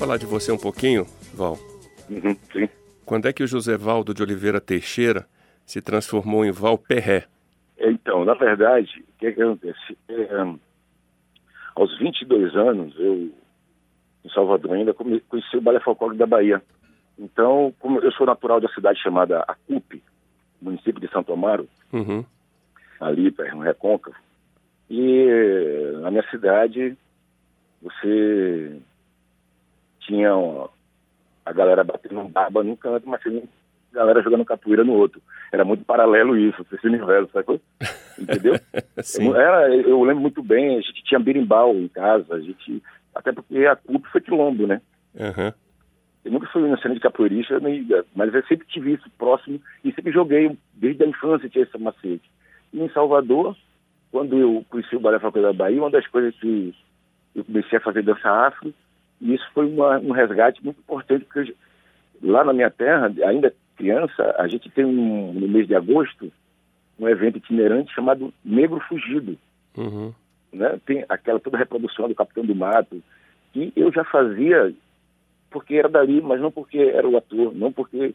Falar 0.07 0.19
de 0.19 0.27
você 0.27 0.53
um 0.53 0.57
pouquinho, 0.59 1.05
Val. 1.35 1.59
Uhum, 2.09 2.37
sim. 2.53 2.69
Quando 3.05 3.27
é 3.27 3.33
que 3.33 3.43
o 3.43 3.47
José 3.47 3.77
Valdo 3.77 4.15
de 4.15 4.23
Oliveira 4.23 4.61
Teixeira 4.61 5.27
se 5.65 5.83
transformou 5.83 6.45
em 6.45 6.53
Val 6.53 6.79
Perré? 6.79 7.25
Então, 7.77 8.25
na 8.25 8.35
verdade, 8.35 8.89
o 9.09 9.19
que, 9.19 9.27
é 9.27 9.33
que 9.33 9.43
acontece? 9.43 9.99
É, 10.09 10.55
aos 11.75 11.99
22 11.99 12.55
anos, 12.55 12.95
eu, 13.01 13.33
em 14.25 14.29
Salvador 14.33 14.75
ainda, 14.77 14.95
conheci 14.95 15.57
o 15.57 15.61
Balé 15.61 15.81
Folclórico 15.81 16.19
da 16.19 16.27
Bahia. 16.27 16.63
Então, 17.19 17.75
como 17.81 17.99
eu 17.99 18.13
sou 18.13 18.27
natural 18.27 18.61
da 18.61 18.69
cidade 18.69 19.03
chamada 19.03 19.41
Acupe, 19.41 20.01
município 20.63 21.01
de 21.01 21.11
Santo 21.11 21.33
Amaro, 21.33 21.69
Uhum. 21.93 22.25
ali 23.01 23.33
perto 23.33 23.57
no 23.57 23.63
Recôncavo, 23.63 24.17
e 24.89 25.27
eh, 25.29 25.99
na 26.01 26.13
minha 26.13 26.31
cidade 26.31 26.97
você 27.83 28.81
tinha 30.07 30.31
a 31.45 31.53
galera 31.53 31.85
batendo 31.85 32.25
barba 32.29 32.63
num 32.63 32.77
canto, 32.77 33.09
mas 33.09 33.21
tinha 33.23 33.43
a 33.93 33.97
galera 33.97 34.23
jogando 34.23 34.45
capoeira 34.45 34.85
no 34.85 34.93
outro. 34.95 35.21
Era 35.53 35.65
muito 35.65 35.85
paralelo 35.85 36.37
isso, 36.37 36.65
esse 36.73 36.87
universo, 36.87 37.31
sacou? 37.33 37.61
Entendeu? 38.19 38.55
Sim. 39.03 39.33
Era, 39.35 39.75
eu 39.75 40.03
lembro 40.03 40.23
muito 40.23 40.43
bem, 40.43 40.77
a 40.77 40.81
gente 40.81 41.03
tinha 41.05 41.21
berimbau 41.21 41.75
em 41.75 41.89
casa, 41.89 42.35
a 42.35 42.41
gente, 42.41 42.83
até 43.15 43.33
porque 43.33 43.65
a 43.67 43.77
CUP 43.77 44.07
foi 44.09 44.21
quilombo, 44.21 44.67
né? 44.67 44.81
Aham. 45.19 45.53
Eu 46.25 46.33
nunca 46.33 46.49
fui 46.49 46.69
na 46.69 46.77
cena 46.79 46.95
de 46.95 47.01
capoeirista, 47.01 47.61
nem- 47.61 47.87
mas 48.15 48.35
eu 48.35 48.43
sempre 48.47 48.67
tive 48.67 48.95
isso 48.95 49.09
próximo 49.17 49.61
e 49.85 49.93
sempre 49.93 50.13
joguei, 50.13 50.59
desde 50.75 51.05
a 51.05 51.07
infância 51.07 51.49
tinha 51.49 51.63
esse 51.65 51.79
macete. 51.79 52.29
E 52.73 52.83
em 52.83 52.89
Salvador, 52.91 53.57
quando 54.11 54.37
eu 54.37 54.65
conheci 54.69 54.97
o 54.97 55.01
Balé 55.01 55.19
da 55.21 55.53
Bahia, 55.53 55.81
uma 55.81 55.91
das 55.91 56.07
coisas 56.09 56.35
que 56.41 56.75
eu 57.35 57.45
comecei 57.45 57.79
a 57.79 57.81
fazer 57.81 58.03
dança 58.03 58.29
afro, 58.29 58.75
e 59.21 59.35
isso 59.35 59.47
foi 59.53 59.67
uma- 59.67 59.99
um 59.99 60.13
resgate 60.13 60.63
muito 60.65 60.81
importante, 60.81 61.25
porque 61.25 61.51
eu- 61.51 62.31
lá 62.31 62.45
na 62.45 62.53
minha 62.53 62.71
terra, 62.71 63.13
ainda 63.25 63.53
criança, 63.77 64.35
a 64.39 64.49
gente 64.49 64.71
tem 64.71 64.85
um, 64.85 65.33
no 65.33 65.49
mês 65.49 65.67
de 65.67 65.75
agosto 65.75 66.33
um 66.99 67.09
evento 67.09 67.37
itinerante 67.37 67.93
chamado 67.95 68.33
Negro 68.45 68.81
Fugido. 68.89 69.37
Uhum. 69.77 70.13
Né? 70.53 70.81
Tem 70.87 71.05
aquela 71.09 71.39
toda 71.39 71.59
reprodução 71.59 72.09
do 72.09 72.15
Capitão 72.15 72.45
do 72.45 72.55
Mato, 72.55 73.03
que 73.53 73.73
eu 73.77 73.93
já 73.93 74.03
fazia 74.05 74.73
porque 75.51 75.75
era 75.75 75.89
dali, 75.89 76.21
mas 76.21 76.41
não 76.41 76.51
porque 76.51 76.79
era 76.79 77.09
o 77.09 77.17
ator, 77.17 77.55
não 77.55 77.73
porque. 77.73 78.15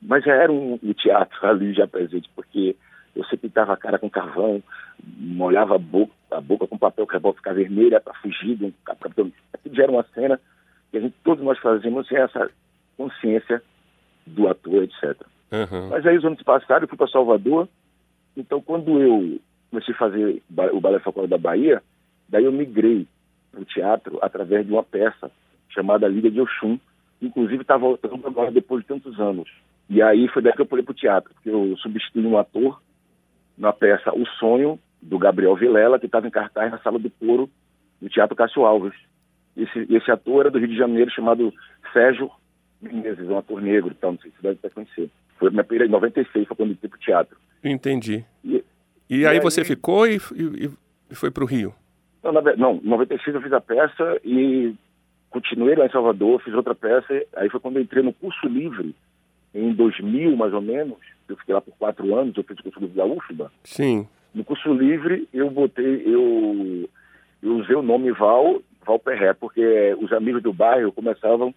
Mas 0.00 0.24
já 0.24 0.34
era 0.34 0.52
um, 0.52 0.78
um 0.82 0.92
teatro 0.92 1.38
ali 1.46 1.72
já 1.72 1.86
presente, 1.86 2.30
porque 2.34 2.76
eu 3.16 3.24
sempre 3.24 3.48
pintava 3.48 3.72
a 3.72 3.76
cara 3.76 3.98
com 3.98 4.08
carvão, 4.08 4.62
molhava 5.18 5.74
a 5.74 5.78
boca, 5.78 6.12
a 6.30 6.40
boca 6.40 6.66
com 6.66 6.78
papel 6.78 7.06
que 7.06 7.16
a 7.16 7.20
boca 7.20 7.38
ficava 7.38 7.56
vermelha 7.56 8.00
para 8.00 8.14
fugir 8.14 8.56
do 8.56 8.72
capitão. 8.84 9.32
Aquilo 9.52 9.74
já 9.74 9.82
era 9.84 9.92
uma 9.92 10.04
cena 10.14 10.40
que 10.90 10.98
a 10.98 11.00
gente, 11.00 11.14
todos 11.24 11.44
nós 11.44 11.58
fazíamos 11.58 12.06
sem 12.08 12.18
essa 12.18 12.50
consciência 12.96 13.62
do 14.26 14.48
ator, 14.48 14.82
etc. 14.82 15.20
Uhum. 15.50 15.88
Mas 15.90 16.06
aí, 16.06 16.18
os 16.18 16.24
anos 16.24 16.42
passaram, 16.42 16.82
eu 16.82 16.88
fui 16.88 16.98
para 16.98 17.08
Salvador, 17.08 17.68
então 18.36 18.60
quando 18.60 19.00
eu 19.00 19.40
comecei 19.70 19.94
a 19.94 19.98
fazer 19.98 20.42
o 20.72 20.80
Balé 20.80 20.98
Folclórico 20.98 21.30
da 21.30 21.38
Bahia, 21.38 21.82
daí 22.28 22.44
eu 22.44 22.52
migrei 22.52 23.06
para 23.50 23.60
o 23.60 23.64
teatro 23.64 24.18
através 24.22 24.66
de 24.66 24.72
uma 24.72 24.82
peça 24.82 25.30
chamada 25.68 26.08
Liga 26.08 26.30
de 26.30 26.40
Oxum, 26.40 26.78
inclusive 27.20 27.62
está 27.62 27.76
voltando 27.76 28.26
agora 28.26 28.50
depois 28.50 28.82
de 28.82 28.88
tantos 28.88 29.18
anos. 29.18 29.50
E 29.88 30.02
aí 30.02 30.28
foi 30.28 30.42
daí 30.42 30.52
que 30.52 30.60
eu 30.60 30.66
pulei 30.66 30.84
para 30.84 30.92
o 30.92 30.96
teatro, 30.96 31.32
porque 31.34 31.48
eu 31.48 31.76
substituí 31.78 32.26
um 32.26 32.38
ator 32.38 32.80
na 33.56 33.72
peça 33.72 34.14
O 34.14 34.26
Sonho, 34.38 34.78
do 35.00 35.18
Gabriel 35.18 35.56
Vilela, 35.56 35.98
que 35.98 36.06
estava 36.06 36.26
em 36.26 36.30
cartaz 36.30 36.70
na 36.70 36.78
Sala 36.78 36.98
do 36.98 37.10
Coro, 37.10 37.48
do 38.00 38.08
Teatro 38.08 38.36
Cássio 38.36 38.64
Alves. 38.64 38.94
Esse, 39.56 39.86
esse 39.92 40.10
ator 40.10 40.42
era 40.42 40.50
do 40.50 40.58
Rio 40.58 40.68
de 40.68 40.76
Janeiro, 40.76 41.10
chamado 41.10 41.52
Sérgio 41.92 42.30
Menezes, 42.80 43.28
um 43.28 43.36
ator 43.36 43.60
negro, 43.60 43.94
então, 43.96 44.12
não 44.12 44.18
sei 44.18 44.30
se 44.30 44.36
você 44.36 44.42
deve 44.42 44.58
até 44.62 44.70
conhecer. 44.70 45.10
Foi 45.38 45.50
minha 45.50 45.64
primeira 45.64 45.88
em 45.88 45.92
96, 45.92 46.46
foi 46.46 46.56
quando 46.56 46.70
eu 46.70 46.76
fui 46.76 46.88
para 46.88 46.96
o 46.96 47.00
teatro. 47.00 47.36
Entendi. 47.62 48.24
E, 48.44 48.64
e, 49.10 49.18
e 49.18 49.26
aí, 49.26 49.36
aí, 49.36 49.40
você 49.40 49.64
ficou 49.64 50.06
e, 50.06 50.16
e, 50.34 50.70
e 51.10 51.14
foi 51.14 51.30
para 51.30 51.42
o 51.42 51.46
Rio? 51.46 51.74
Não, 52.22 52.32
na, 52.32 52.56
não, 52.56 52.74
em 52.76 52.88
96 52.88 53.34
eu 53.34 53.42
fiz 53.42 53.52
a 53.52 53.60
peça 53.60 54.20
e 54.24 54.74
continuei 55.30 55.74
lá 55.74 55.86
em 55.86 55.90
Salvador, 55.90 56.40
fiz 56.42 56.54
outra 56.54 56.74
peça. 56.74 57.24
Aí 57.36 57.48
foi 57.48 57.60
quando 57.60 57.76
eu 57.76 57.82
entrei 57.82 58.02
no 58.02 58.12
curso 58.12 58.46
livre, 58.46 58.94
em 59.54 59.72
2000 59.72 60.36
mais 60.36 60.52
ou 60.52 60.60
menos. 60.60 60.98
Eu 61.28 61.36
fiquei 61.36 61.54
lá 61.54 61.60
por 61.60 61.74
quatro 61.76 62.14
anos, 62.16 62.36
eu 62.36 62.44
fiz 62.44 62.58
o 62.58 62.62
curso 62.62 62.80
livre 62.80 62.96
da 62.96 63.04
UFBA. 63.04 63.52
Sim. 63.64 64.08
No 64.34 64.44
curso 64.44 64.72
livre 64.72 65.28
eu 65.32 65.50
botei, 65.50 66.02
eu, 66.06 66.88
eu 67.42 67.56
usei 67.56 67.76
o 67.76 67.82
nome 67.82 68.12
Val, 68.12 68.60
Val 68.86 68.98
Perré, 68.98 69.32
porque 69.34 69.96
os 70.00 70.12
amigos 70.12 70.42
do 70.42 70.52
bairro 70.52 70.92
começavam 70.92 71.54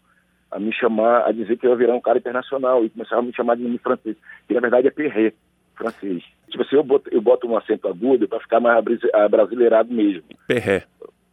a 0.52 0.60
me 0.60 0.74
chamar, 0.74 1.26
a 1.26 1.32
dizer 1.32 1.58
que 1.58 1.66
eu 1.66 1.72
ia 1.72 1.78
virar 1.78 1.96
um 1.96 2.02
cara 2.02 2.18
internacional 2.18 2.84
e 2.84 2.90
começavam 2.90 3.24
a 3.24 3.28
me 3.28 3.36
chamar 3.36 3.56
de 3.56 3.64
nome 3.64 3.78
francês, 3.78 4.18
que 4.48 4.54
na 4.54 4.60
verdade 4.60 4.88
é 4.88 4.92
Perré, 4.92 5.34
francês. 5.76 6.24
Tipo 6.50 6.64
assim, 6.64 6.76
eu 6.76 6.84
boto, 6.84 7.10
eu 7.12 7.22
boto 7.22 7.48
um 7.48 7.58
acento 7.58 7.88
agudo 7.88 8.28
para 8.28 8.40
ficar 8.42 8.60
mais 8.60 8.84
brasileirado 9.30 9.94
mesmo. 9.94 10.24
Perré. 10.48 10.84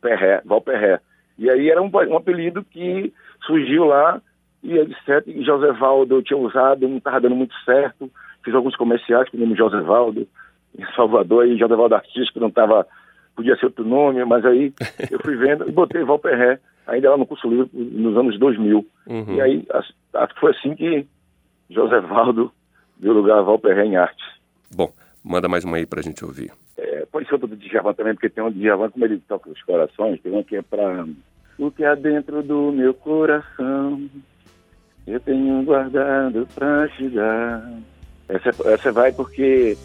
Perré, 0.00 0.40
Val 0.45 0.61
Perré. 0.61 1.00
E 1.37 1.50
aí 1.50 1.71
era 1.71 1.83
um, 1.83 1.90
um 1.92 2.16
apelido 2.16 2.64
que 2.64 3.12
surgiu 3.45 3.85
lá 3.85 4.21
e 4.62 4.76
etc. 4.76 5.26
E 5.26 5.45
José 5.45 5.73
Valdo 5.73 6.16
eu 6.16 6.23
tinha 6.23 6.37
usado, 6.37 6.88
não 6.88 6.99
estava 6.99 7.21
dando 7.21 7.37
muito 7.37 7.54
certo. 7.64 8.11
Fiz 8.45 8.54
alguns 8.54 8.76
comerciais 8.76 9.28
com 9.28 9.37
o 9.37 9.40
nome 9.40 9.57
José 9.57 9.80
Valdo 9.80 10.26
em 10.78 10.85
Salvador, 10.94 11.47
e 11.47 11.58
José 11.58 11.75
Valdo 11.75 11.94
Artístico 11.94 12.40
não 12.40 12.49
estava, 12.49 12.87
podia 13.35 13.56
ser 13.56 13.66
outro 13.66 13.85
nome, 13.85 14.25
mas 14.25 14.44
aí 14.44 14.73
eu 15.11 15.18
fui 15.20 15.37
vendo 15.37 15.68
e 15.68 15.73
botei 15.73 16.05
Valperré, 16.05 16.61
ainda 16.87 17.11
lá 17.11 17.16
no 17.16 17.26
curso 17.26 17.48
livre, 17.48 17.70
nos 17.72 18.16
anos 18.16 18.38
2000. 18.38 18.87
Uhum. 19.07 19.35
E 19.35 19.40
aí 19.40 19.66
acho 19.72 20.35
que 20.35 20.40
foi 20.40 20.53
assim 20.53 20.74
que 20.74 21.07
José 21.68 22.00
Valdo 22.00 22.53
deu 22.96 23.12
lugar 23.12 23.38
a 23.38 23.42
Valperré 23.42 23.85
em 23.85 23.96
arte. 23.96 24.22
Bom, 24.74 24.92
manda 25.24 25.48
mais 25.48 25.64
uma 25.64 25.76
aí 25.76 25.87
para 25.87 26.00
a 26.00 26.03
gente 26.03 26.24
ouvir. 26.24 26.53
É, 26.76 27.05
pode 27.11 27.26
ser 27.26 27.35
outra 27.35 27.48
do 27.48 27.57
Djavan 27.57 27.92
também, 27.92 28.14
porque 28.14 28.29
tem 28.29 28.44
um 28.44 28.50
Djavan, 28.50 28.90
como 28.90 29.05
ele 29.05 29.18
toca 29.26 29.50
os 29.50 29.62
corações, 29.62 30.20
tem 30.20 30.33
um 30.33 30.44
que 30.44 30.57
é 30.57 30.62
para 30.62 31.05
o 31.59 31.70
que 31.72 31.85
há 31.85 31.94
dentro 31.96 32.40
do 32.42 32.70
meu 32.70 32.94
coração, 32.94 34.09
eu 35.07 35.18
tenho 35.18 35.62
guardado 35.64 36.46
pra 36.55 36.87
te 36.88 37.09
dar. 37.09 37.81
Essa, 38.29 38.50
essa 38.68 38.92
vai 38.92 39.11
porque 39.11 39.76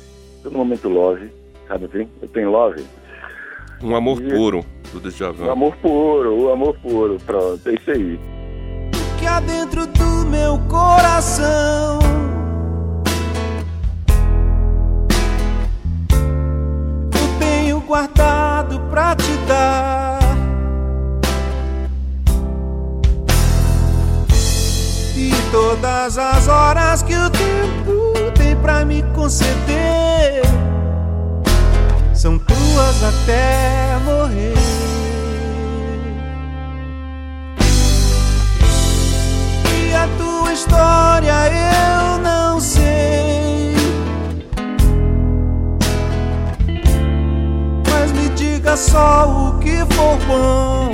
tô 0.44 0.50
no 0.50 0.60
momento 0.60 0.90
love, 0.90 1.32
sabe 1.68 1.86
assim? 1.86 2.08
Eu 2.22 2.28
tenho 2.28 2.52
love. 2.52 2.86
Um 3.82 3.96
amor 3.96 4.22
e, 4.22 4.30
puro, 4.30 4.66
do 4.92 5.10
Djavan. 5.10 5.46
Um 5.46 5.52
amor 5.52 5.76
puro, 5.78 6.34
o 6.34 6.46
um 6.48 6.54
amor 6.54 6.78
puro, 6.80 7.18
pronto, 7.26 7.70
é 7.70 7.74
isso 7.74 7.92
aí. 7.92 8.16
O 8.16 9.20
que 9.20 9.26
há 9.26 9.40
dentro 9.40 9.88
do 9.88 10.26
meu 10.30 10.60
coração 10.70 12.00
Eu 17.14 17.40
tenho 17.40 17.80
guardado 17.82 18.80
pra 18.90 19.16
te 19.16 19.32
dar 19.48 20.14
todas 25.54 26.18
as 26.18 26.48
horas 26.48 27.04
que 27.04 27.14
o 27.14 27.30
tempo 27.30 27.83
tem 27.83 27.83
pra 28.64 28.86
me 28.86 29.04
conceder 29.14 30.42
são 32.14 32.40
tuas 32.40 33.04
até 33.04 33.98
morrer. 34.06 34.54
E 39.68 39.94
a 39.94 40.08
tua 40.18 40.54
história 40.54 41.34
eu 41.50 42.20
não 42.20 42.62
sei. 42.62 43.76
Mas 47.92 48.14
me 48.14 48.30
diga 48.30 48.78
só 48.78 49.28
o 49.28 49.60
que 49.60 49.80
for 49.94 50.18
bom. 50.26 50.92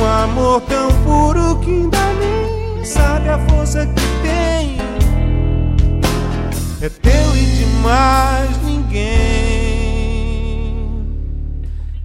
Um 0.00 0.04
amor 0.06 0.62
tão 0.62 0.88
puro 1.04 1.58
que 1.58 1.70
ainda 1.70 2.07
sabe 2.88 3.28
a 3.28 3.38
força 3.50 3.86
que 3.86 4.06
tem. 4.22 4.78
É 6.80 6.88
teu 6.88 7.36
e 7.36 7.44
de 7.44 7.66
mais 7.82 8.62
ninguém. 8.62 9.08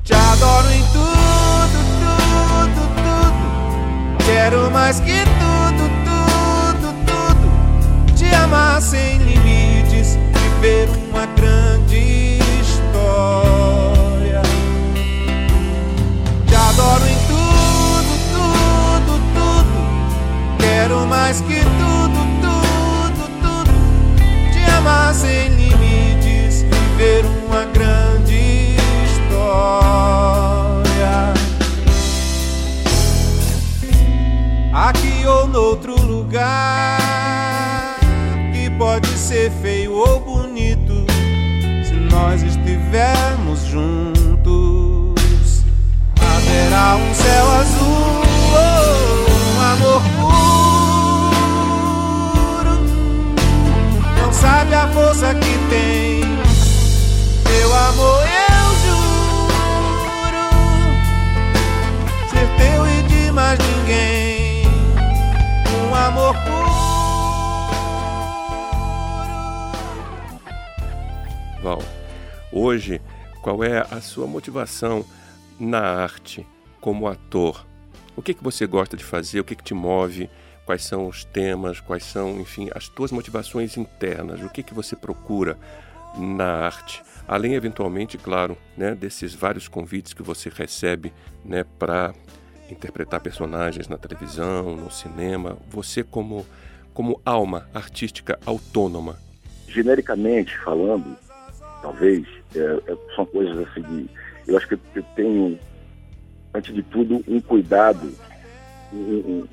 Te 0.03 0.13
adoro 0.13 0.69
em 0.71 0.83
tudo, 0.91 1.77
tudo, 2.01 2.81
tudo. 2.95 4.25
Quero 4.25 4.69
mais 4.71 4.99
que 4.99 5.23
tudo, 5.23 5.89
tudo, 6.03 6.93
tudo. 7.05 8.13
Te 8.15 8.35
amar 8.35 8.81
sem 8.81 9.19
limites, 9.19 10.17
viver 10.59 10.89
uma 11.09 11.25
grande 11.27 11.72
noutro 35.53 35.95
lugar, 36.01 36.97
que 38.51 38.69
pode 38.71 39.07
ser 39.09 39.51
feio 39.61 39.93
ou 39.93 40.19
bonito, 40.19 41.05
se 41.85 41.93
nós 41.93 42.41
estivermos 42.41 43.63
juntos. 43.65 43.93
Haverá 46.19 46.95
um 46.95 47.13
céu 47.13 47.51
azul, 47.51 48.23
oh, 48.55 49.29
um 49.55 49.61
amor 49.61 50.01
puro 50.19 50.33
sabe 54.33 54.73
a 54.73 54.87
força 54.87 55.35
que 55.35 55.57
tem. 55.69 56.12
Hoje, 72.51 73.01
qual 73.41 73.63
é 73.63 73.79
a 73.79 74.01
sua 74.01 74.27
motivação 74.27 75.05
na 75.59 75.79
arte 75.79 76.45
como 76.81 77.07
ator? 77.07 77.65
O 78.15 78.21
que, 78.21 78.33
que 78.33 78.43
você 78.43 78.67
gosta 78.67 78.95
de 78.95 79.03
fazer? 79.03 79.39
O 79.39 79.43
que, 79.43 79.55
que 79.55 79.63
te 79.63 79.73
move? 79.73 80.29
quais 80.65 80.83
são 80.83 81.07
os 81.07 81.23
temas, 81.25 81.79
quais 81.79 82.03
são, 82.03 82.39
enfim, 82.39 82.69
as 82.73 82.87
tuas 82.87 83.11
motivações 83.11 83.77
internas, 83.77 84.41
o 84.41 84.49
que 84.49 84.63
que 84.63 84.73
você 84.73 84.95
procura 84.95 85.57
na 86.17 86.45
arte, 86.45 87.01
além 87.27 87.55
eventualmente, 87.55 88.17
claro, 88.17 88.57
né, 88.77 88.93
desses 88.95 89.33
vários 89.33 89.67
convites 89.67 90.13
que 90.13 90.23
você 90.23 90.49
recebe, 90.49 91.11
né, 91.43 91.65
para 91.77 92.13
interpretar 92.69 93.19
personagens 93.19 93.87
na 93.87 93.97
televisão, 93.97 94.75
no 94.75 94.91
cinema, 94.91 95.57
você 95.69 96.03
como 96.03 96.45
como 96.93 97.19
alma 97.25 97.67
artística 97.73 98.37
autônoma. 98.45 99.17
genericamente 99.67 100.55
falando, 100.59 101.17
talvez, 101.83 102.25
é, 102.55 102.59
é, 102.59 102.97
são 103.15 103.25
coisas 103.27 103.55
assim 103.67 103.81
de. 103.81 104.09
Eu 104.47 104.57
acho 104.57 104.67
que 104.67 104.79
eu 104.95 105.03
tenho, 105.15 105.59
antes 106.53 106.73
de 106.73 106.81
tudo, 106.81 107.23
um 107.27 107.39
cuidado, 107.39 108.11
um, 108.91 108.97
um 108.97 109.47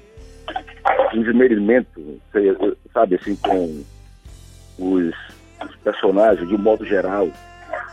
sabe, 2.92 3.16
assim, 3.16 3.36
com 3.36 3.84
os, 4.78 5.14
os 5.64 5.76
personagens, 5.84 6.48
de 6.48 6.54
um 6.54 6.58
modo 6.58 6.84
geral, 6.86 7.28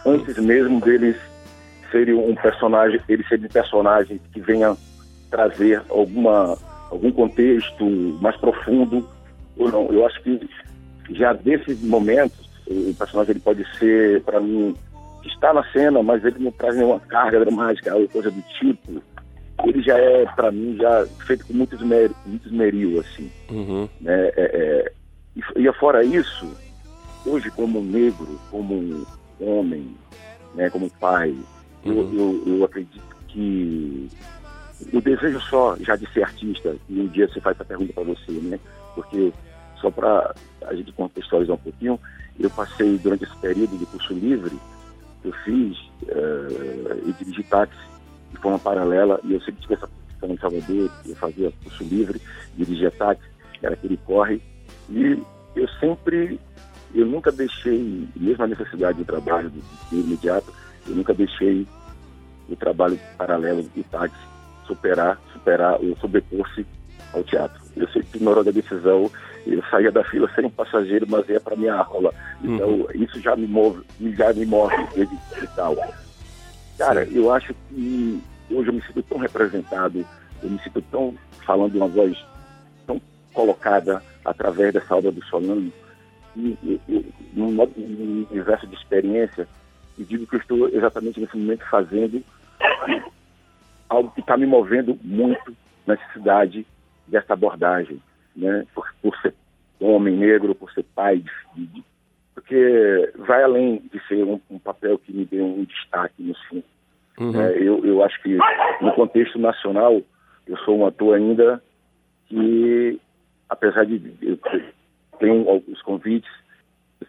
antes 0.06 0.38
mesmo 0.38 0.80
deles 0.82 1.16
serem 1.92 2.16
um 2.16 2.36
personagem, 2.36 3.00
eles 3.10 3.28
serem 3.28 3.48
personagens 3.48 4.20
que 4.32 4.40
venham 4.40 4.78
trazer 5.30 5.82
alguma, 5.90 6.58
algum 6.90 7.12
contexto 7.12 7.86
mais 8.22 8.36
profundo 8.38 9.08
ou 9.58 9.72
não. 9.72 9.92
Eu 9.92 10.06
acho 10.06 10.22
que 10.22 10.50
já 11.12 11.34
desses 11.34 11.82
momentos, 11.82 12.47
o 12.70 12.94
personagem 12.94 13.32
ele 13.32 13.40
pode 13.40 13.66
ser, 13.78 14.22
para 14.24 14.40
mim, 14.40 14.76
está 15.26 15.54
na 15.54 15.64
cena, 15.72 16.02
mas 16.04 16.24
ele 16.24 16.40
não 16.40 16.52
traz 16.52 16.76
nenhuma 16.76 17.00
carga 17.00 17.40
dramática 17.40 17.96
ou 17.96 18.08
coisa 18.08 18.32
do 18.32 18.42
tipo. 18.60 19.02
Ele 19.66 19.82
já 19.82 19.98
é, 19.98 20.26
para 20.26 20.52
mim, 20.52 20.78
já 20.80 21.06
feito 21.26 21.46
com 21.48 21.54
muito 21.54 21.76
esmeril, 21.76 22.16
muito 22.26 22.48
esmeril 22.48 23.00
assim. 23.00 23.32
Uhum. 23.50 23.90
Né? 24.00 24.28
É, 24.30 24.34
é, 24.38 24.92
e, 25.36 25.68
e 25.68 25.74
fora 25.74 26.04
isso, 26.04 26.56
hoje 27.26 27.50
como 27.52 27.82
negro, 27.82 28.40
como 28.52 29.06
homem, 29.40 29.96
né, 30.54 30.70
como 30.70 30.90
pai, 31.00 31.36
uhum. 31.86 31.94
eu, 31.94 32.14
eu, 32.14 32.58
eu 32.58 32.64
acredito 32.66 33.16
que 33.28 34.10
o 34.94 35.02
desejo 35.02 35.40
só 35.42 35.76
já 35.78 35.96
de 35.96 36.12
ser 36.12 36.24
artista, 36.24 36.76
e 36.88 37.02
um 37.02 37.08
dia 37.08 37.28
você 37.28 37.42
faz 37.42 37.56
essa 37.56 37.66
pergunta 37.66 37.94
para 37.94 38.04
você, 38.04 38.32
né? 38.32 38.60
Porque 38.94 39.34
só 39.82 39.92
para 39.92 40.34
a 40.66 40.76
gente 40.76 40.92
contextualizar 40.94 41.56
um 41.56 41.60
pouquinho, 41.60 42.00
eu 42.40 42.50
passei 42.50 42.98
durante 42.98 43.24
esse 43.24 43.36
período 43.38 43.78
de 43.78 43.86
curso 43.86 44.14
livre, 44.14 44.58
eu 45.24 45.32
fiz 45.44 45.78
uh, 46.04 47.08
e 47.08 47.14
dirigi 47.14 47.44
táxi 47.44 47.78
de 48.32 48.38
forma 48.38 48.60
paralela, 48.60 49.20
e 49.24 49.34
eu 49.34 49.42
sempre 49.42 49.62
tive 49.62 49.74
essa 49.76 49.88
profissão 49.88 50.30
em 50.30 50.38
Salvador, 50.38 50.92
eu 51.08 51.16
fazia 51.16 51.54
curso 51.64 51.84
livre, 51.84 52.22
dirigia 52.56 52.92
táxi, 52.92 53.24
era 53.62 53.74
aquele 53.74 53.98
corre, 53.98 54.42
e 54.90 55.22
eu 55.56 55.68
sempre, 55.80 56.40
eu 56.94 57.06
nunca 57.06 57.32
deixei, 57.32 58.08
mesmo 58.16 58.44
a 58.44 58.48
necessidade 58.48 59.00
de 59.00 59.06
trabalho 59.06 59.50
de, 59.50 59.62
de 59.90 59.96
imediato, 59.96 60.54
eu 60.88 60.96
nunca 60.96 61.14
deixei 61.14 61.68
o 62.50 62.56
trabalho 62.56 63.00
paralelo 63.18 63.64
de 63.64 63.84
táxi 63.84 64.16
superar, 64.66 65.20
superar 65.34 65.80
ou 65.82 65.96
sobrepor-se 65.98 66.66
ao 67.14 67.24
teatro. 67.24 67.62
Eu 67.76 67.88
sempre, 67.90 68.22
na 68.24 68.32
hora 68.32 68.44
da 68.44 68.52
decisão, 68.52 69.10
eu 69.54 69.64
saía 69.70 69.92
da 69.92 70.04
fila 70.04 70.30
sem 70.36 70.46
um 70.46 70.50
passageiro, 70.50 71.06
mas 71.10 71.28
ia 71.30 71.40
para 71.40 71.56
minha 71.56 71.76
aula. 71.76 72.14
Então, 72.44 72.70
uhum. 72.70 72.88
isso 72.96 73.20
já 73.22 73.36
me 73.36 73.48
move, 73.48 73.84
já 74.16 74.34
me 74.34 74.46
move 74.46 74.76
e 74.96 75.48
tal. 75.56 75.76
Cara, 76.78 77.06
eu 77.06 77.34
acho 77.34 77.54
que 77.70 78.22
hoje 78.52 78.70
eu 78.70 78.74
me 78.74 78.82
sinto 78.82 79.04
tão 79.04 79.18
representado, 79.18 80.06
eu 80.44 80.50
me 80.50 80.60
sinto 80.60 80.82
tão 80.84 81.16
falando 81.46 81.72
de 81.72 81.78
uma 81.78 81.88
voz 81.88 82.18
tão 82.86 83.02
colocada 83.34 84.04
através 84.24 84.74
dessa 84.74 84.96
obra 84.96 85.12
do 85.12 85.24
Solano, 85.26 85.72
e, 86.36 86.80
num, 87.34 87.58
universo 88.30 88.68
de 88.68 88.76
experiência, 88.76 89.48
e 89.98 90.04
digo 90.04 90.28
que 90.28 90.36
eu 90.36 90.40
estou 90.40 90.70
exatamente 90.70 91.20
nesse 91.20 91.36
momento 91.36 91.66
fazendo 91.70 92.24
algo 93.90 94.12
que 94.12 94.20
está 94.20 94.38
me 94.38 94.46
movendo 94.46 94.98
muito 95.02 95.56
na 95.86 95.96
necessidade 95.96 96.66
dessa 97.08 97.34
abordagem, 97.34 98.00
né? 98.38 98.66
Por, 98.74 98.88
por 99.02 99.18
ser 99.22 99.34
homem 99.80 100.16
negro, 100.16 100.56
por 100.56 100.72
ser 100.72 100.84
pai, 100.96 101.24
de, 101.56 101.66
de, 101.66 101.84
porque 102.34 103.12
vai 103.18 103.44
além 103.44 103.82
de 103.92 104.00
ser 104.08 104.24
um, 104.24 104.40
um, 104.50 104.60
papel 104.60 104.98
que 105.00 105.12
me 105.12 105.26
dê 105.26 105.42
um 105.42 105.64
destaque 105.66 106.22
no 106.24 106.36
filme. 106.48 106.64
Uhum. 107.20 107.42
É, 107.42 107.58
eu, 107.58 107.84
eu 107.86 108.04
acho 108.04 108.22
que 108.22 108.38
no 108.82 108.94
contexto 108.94 109.40
nacional 109.40 110.02
eu 110.48 110.58
sou 110.60 110.78
um 110.78 110.86
ator 110.86 111.16
ainda 111.16 111.62
que, 112.28 113.00
apesar 113.50 113.86
de 113.86 114.14
eu 114.22 114.40
tenho 115.20 115.50
alguns 115.50 115.82
convites, 115.82 116.30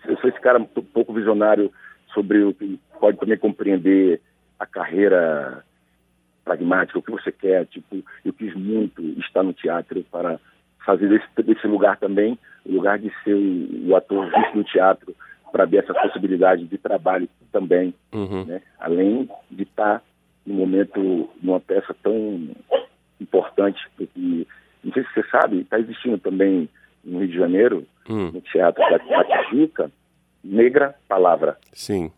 eu 0.06 0.16
sou 0.18 0.30
esse 0.30 0.40
cara 0.40 0.58
um 0.58 0.64
pouco 0.64 1.12
visionário 1.12 1.70
sobre 2.12 2.42
o 2.42 2.54
que 2.54 2.80
pode 2.98 3.18
também 3.18 3.38
compreender 3.38 4.20
a 4.58 4.66
carreira 4.66 5.64
pragmática, 6.44 6.98
o 6.98 7.02
que 7.02 7.10
você 7.10 7.30
quer. 7.30 7.66
Tipo, 7.66 8.02
eu 8.24 8.32
quis 8.32 8.54
muito 8.54 9.02
estar 9.20 9.42
no 9.42 9.52
teatro 9.52 10.04
para 10.10 10.40
fazer 10.88 11.06
desse, 11.06 11.26
desse 11.42 11.66
lugar 11.66 11.98
também, 11.98 12.38
o 12.64 12.72
lugar 12.72 12.98
de 12.98 13.12
ser 13.22 13.34
o, 13.34 13.90
o 13.90 13.94
ator 13.94 14.24
visto 14.24 14.56
no 14.56 14.64
teatro, 14.64 15.14
para 15.52 15.66
ver 15.66 15.84
essa 15.84 15.92
possibilidade 15.92 16.64
de 16.64 16.78
trabalho 16.78 17.28
também, 17.52 17.94
uhum. 18.14 18.46
né? 18.46 18.62
além 18.78 19.28
de 19.50 19.64
estar 19.64 20.02
no 20.46 20.54
momento 20.54 21.28
numa 21.42 21.60
peça 21.60 21.94
tão 22.02 22.48
importante, 23.20 23.86
porque, 23.96 24.46
não 24.82 24.92
sei 24.94 25.04
se 25.04 25.12
você 25.12 25.28
sabe, 25.28 25.60
está 25.60 25.78
existindo 25.78 26.16
também 26.16 26.70
no 27.04 27.18
Rio 27.18 27.28
de 27.28 27.36
Janeiro, 27.36 27.86
uhum. 28.08 28.32
no 28.32 28.40
Teatro 28.40 28.82
da, 28.90 28.96
da 28.96 29.44
Tijuca, 29.44 29.90
Negra 30.42 30.94
Palavra. 31.06 31.58
Sim. 31.72 32.10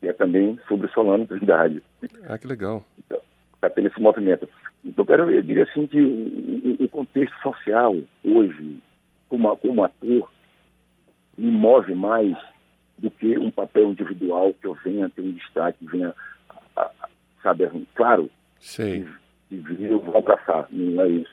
Que 0.00 0.08
é 0.08 0.12
também 0.12 0.58
sobre 0.66 0.88
Solano 0.88 1.26
Trindade. 1.26 1.80
Ah, 2.26 2.36
que 2.36 2.48
legal. 2.48 2.84
Então, 2.98 3.20
está 3.62 3.70
tendo 3.70 3.86
esse 3.86 4.00
movimento. 4.00 4.48
Então, 4.84 5.04
eu, 5.08 5.30
eu 5.30 5.42
diria 5.42 5.62
assim 5.62 5.86
que 5.86 6.00
o, 6.00 6.84
o 6.84 6.88
contexto 6.88 7.34
social 7.40 7.96
hoje, 8.24 8.78
como, 9.28 9.56
como 9.56 9.84
ator, 9.84 10.28
me 11.38 11.50
move 11.50 11.94
mais 11.94 12.36
do 12.98 13.10
que 13.10 13.38
um 13.38 13.50
papel 13.50 13.90
individual 13.90 14.52
que 14.54 14.66
eu 14.66 14.74
venha 14.84 15.08
ter 15.08 15.22
um 15.22 15.32
destaque, 15.32 15.86
venha, 15.86 16.12
a, 16.76 16.82
a, 16.82 17.08
sabe, 17.42 17.70
claro, 17.94 18.28
Sei. 18.58 19.06
de, 19.48 19.60
de 19.60 19.84
eu 19.84 20.00
vou 20.00 20.18
abraçar, 20.18 20.66
não 20.70 21.02
é 21.02 21.08
isso. 21.08 21.32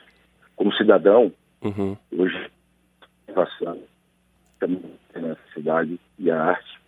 Como 0.54 0.72
cidadão, 0.74 1.32
uhum. 1.62 1.96
hoje, 2.16 2.50
passando 3.34 3.82
também 4.60 4.82
na 5.14 5.36
cidade 5.54 5.98
e 6.18 6.30
a 6.30 6.42
arte, 6.42 6.80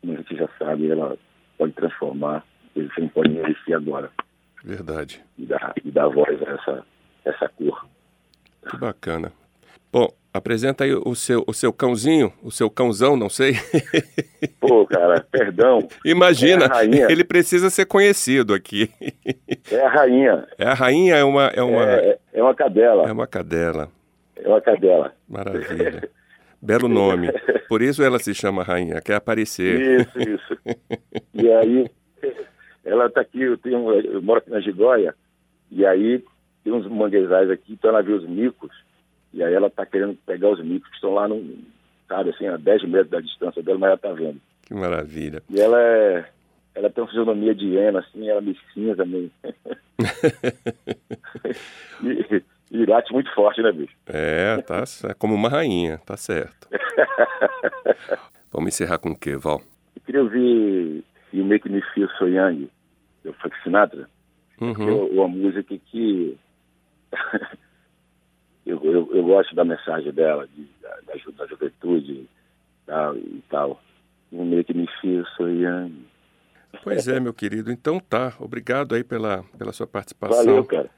como 0.00 0.14
a 0.14 0.16
gente 0.16 0.36
já 0.36 0.48
sabe, 0.58 0.90
ela 0.90 1.16
pode 1.58 1.72
transformar, 1.74 2.44
eles 2.74 2.90
não 2.98 3.08
podem 3.08 3.38
existir 3.38 3.74
agora. 3.74 4.10
Verdade. 4.64 5.22
E 5.38 5.46
dar, 5.46 5.72
e 5.84 5.90
dar 5.90 6.08
voz 6.08 6.40
a 6.42 6.50
essa, 6.50 6.84
essa 7.24 7.48
cor. 7.48 7.86
Que 8.68 8.76
bacana. 8.76 9.32
Bom, 9.92 10.08
apresenta 10.32 10.84
aí 10.84 10.94
o 10.94 11.14
seu, 11.14 11.42
o 11.46 11.52
seu 11.52 11.72
cãozinho, 11.72 12.32
o 12.42 12.50
seu 12.50 12.70
cãozão, 12.70 13.16
não 13.16 13.28
sei. 13.28 13.54
Pô, 14.60 14.86
cara, 14.86 15.26
perdão. 15.30 15.88
Imagina, 16.04 16.66
é 16.66 17.10
ele 17.10 17.24
precisa 17.24 17.70
ser 17.70 17.86
conhecido 17.86 18.54
aqui. 18.54 18.90
É 19.70 19.80
a 19.80 19.88
rainha. 19.88 20.46
É 20.58 20.66
a 20.66 20.74
rainha, 20.74 21.16
é 21.16 21.24
uma... 21.24 21.46
É 21.48 21.62
uma, 21.62 21.84
é, 21.90 22.18
é 22.32 22.42
uma 22.42 22.54
cadela. 22.54 23.08
É 23.08 23.12
uma 23.12 23.26
cadela. 23.26 23.88
É 24.36 24.48
uma 24.48 24.60
cadela. 24.60 25.12
Maravilha. 25.28 26.08
Belo 26.62 26.88
nome. 26.88 27.32
Por 27.68 27.80
isso 27.80 28.02
ela 28.02 28.18
se 28.18 28.34
chama 28.34 28.62
rainha, 28.62 29.00
quer 29.00 29.14
aparecer. 29.14 30.00
Isso, 30.00 30.18
isso. 30.18 30.58
E 31.32 31.50
aí, 31.50 31.90
ela 32.90 33.06
está 33.06 33.20
aqui, 33.20 33.40
eu, 33.40 33.56
tenho, 33.56 33.92
eu 33.92 34.20
moro 34.20 34.40
aqui 34.40 34.50
na 34.50 34.60
Gigóia, 34.60 35.14
e 35.70 35.86
aí 35.86 36.24
tem 36.64 36.72
uns 36.72 36.86
manguezais 36.86 37.48
aqui, 37.48 37.74
então 37.74 37.90
ela 37.90 38.02
vê 38.02 38.12
os 38.12 38.28
micos, 38.28 38.70
e 39.32 39.42
aí 39.42 39.54
ela 39.54 39.68
está 39.68 39.86
querendo 39.86 40.16
pegar 40.26 40.48
os 40.48 40.62
micos 40.62 40.88
que 40.88 40.96
estão 40.96 41.14
lá, 41.14 41.28
no, 41.28 41.40
sabe, 42.08 42.30
assim, 42.30 42.48
a 42.48 42.56
10 42.56 42.88
metros 42.88 43.10
da 43.10 43.20
distância 43.20 43.62
dela, 43.62 43.78
mas 43.78 43.88
ela 43.88 43.96
está 43.96 44.12
vendo. 44.12 44.40
Que 44.62 44.74
maravilha. 44.74 45.42
E 45.48 45.60
ela 45.60 45.80
é, 45.80 46.24
ela 46.74 46.90
tem 46.90 47.02
uma 47.02 47.08
fisionomia 47.08 47.54
de 47.54 47.66
hiena, 47.66 48.00
assim, 48.00 48.28
ela 48.28 48.40
me 48.40 48.58
cinza 48.74 49.04
meio. 49.04 49.30
e, 52.02 52.42
e 52.72 52.86
late 52.86 53.12
muito 53.12 53.32
forte, 53.32 53.62
né, 53.62 53.70
bicho? 53.70 53.94
É, 54.06 54.60
tá 54.62 54.82
é 55.08 55.14
como 55.14 55.34
uma 55.34 55.48
rainha, 55.48 55.98
tá 55.98 56.16
certo. 56.16 56.68
Vamos 58.52 58.74
encerrar 58.74 58.98
com 58.98 59.10
o 59.10 59.16
quê, 59.16 59.36
Val? 59.36 59.60
Eu 59.94 60.02
queria 60.04 60.22
ouvir 60.22 61.04
You 61.32 61.44
Make 61.44 61.68
Me 61.68 61.80
Feel 61.94 62.08
So 62.18 62.26
Young, 62.26 62.68
do 63.24 63.32
Frank 63.34 63.56
Sinatra. 63.62 64.08
Uhum. 64.60 65.06
Uma 65.06 65.28
música 65.28 65.76
que 65.86 66.38
eu, 68.66 68.80
eu, 68.84 69.10
eu, 69.12 69.22
gosto 69.24 69.54
da 69.54 69.64
mensagem 69.64 70.12
dela, 70.12 70.46
de, 70.46 70.68
da, 70.82 70.98
da, 71.06 71.46
juventude 71.46 72.28
tal, 72.86 73.16
e 73.16 73.42
tal. 73.48 73.80
You 74.30 74.44
Make 74.44 74.74
Me 74.74 74.86
Feel 75.00 75.24
So 75.36 75.48
Young. 75.48 76.04
Pois 76.84 77.08
é, 77.08 77.18
meu 77.18 77.34
querido. 77.34 77.72
Então 77.72 77.98
tá. 77.98 78.32
Obrigado 78.38 78.94
aí 78.94 79.02
pela, 79.02 79.44
pela 79.58 79.72
sua 79.72 79.86
participação. 79.86 80.44
Valeu, 80.44 80.64
cara. 80.64 80.90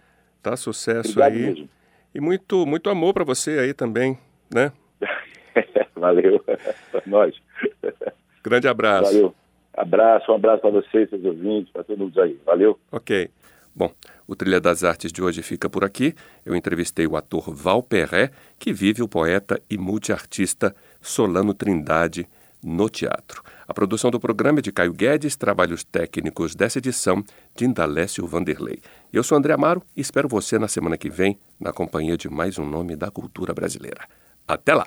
Tá, 0.42 0.56
sucesso 0.56 1.12
Obrigado 1.12 1.32
aí. 1.32 1.46
Mesmo. 1.46 1.68
E 2.14 2.20
muito, 2.20 2.66
muito 2.66 2.90
amor 2.90 3.14
para 3.14 3.24
você 3.24 3.58
aí 3.58 3.72
também, 3.72 4.18
né? 4.52 4.72
Valeu. 5.96 6.40
Pra 6.40 7.02
nós. 7.06 7.34
Grande 8.42 8.68
abraço. 8.68 9.12
Valeu. 9.12 9.34
Abraço, 9.74 10.30
um 10.30 10.34
abraço 10.34 10.60
para 10.60 10.70
vocês, 10.70 11.08
seus 11.08 11.24
ouvintes, 11.24 11.72
para 11.72 11.84
todo 11.84 11.98
mundo 11.98 12.20
aí. 12.20 12.38
Valeu. 12.44 12.78
Ok. 12.90 13.30
Bom, 13.74 13.90
o 14.26 14.36
Trilha 14.36 14.60
das 14.60 14.84
Artes 14.84 15.10
de 15.10 15.22
hoje 15.22 15.42
fica 15.42 15.68
por 15.68 15.82
aqui. 15.82 16.14
Eu 16.44 16.54
entrevistei 16.54 17.06
o 17.06 17.16
ator 17.16 17.54
Val 17.54 17.82
Perré, 17.82 18.30
que 18.58 18.72
vive 18.72 19.02
o 19.02 19.08
poeta 19.08 19.60
e 19.70 19.78
multiartista 19.78 20.74
Solano 21.00 21.54
Trindade 21.54 22.28
no 22.62 22.88
teatro. 22.88 23.42
A 23.66 23.74
produção 23.74 24.10
do 24.10 24.20
programa 24.20 24.58
é 24.58 24.62
de 24.62 24.70
Caio 24.70 24.92
Guedes, 24.92 25.36
trabalhos 25.36 25.82
técnicos 25.82 26.54
dessa 26.54 26.78
edição 26.78 27.24
de 27.56 27.64
Indalécio 27.64 28.26
Vanderlei. 28.26 28.80
Eu 29.12 29.22
sou 29.22 29.36
André 29.36 29.54
Amaro 29.54 29.82
e 29.96 30.00
espero 30.00 30.28
você 30.28 30.58
na 30.58 30.68
semana 30.68 30.98
que 30.98 31.10
vem 31.10 31.38
na 31.58 31.72
companhia 31.72 32.16
de 32.16 32.28
mais 32.28 32.58
um 32.58 32.66
nome 32.66 32.94
da 32.94 33.10
cultura 33.10 33.52
brasileira. 33.54 34.06
Até 34.46 34.74
lá! 34.74 34.86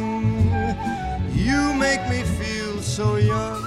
Make 1.81 2.07
me 2.09 2.21
feel 2.39 2.79
so 2.79 3.15
young. 3.17 3.59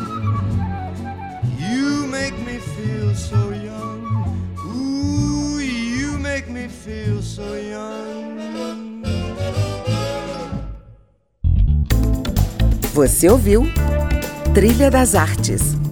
You 1.59 2.07
make 2.07 2.37
me 2.47 2.59
feel 2.75 3.13
so 3.13 3.51
young. 3.51 4.01
Ooh, 4.69 5.59
you 5.59 6.17
make 6.19 6.49
me 6.49 6.69
feel 6.69 7.21
so 7.21 7.57
young. 7.57 9.03
Você 12.95 13.29
ouviu 13.29 13.65
Trilha 14.55 14.89
das 14.89 15.17
Artes 15.17 15.84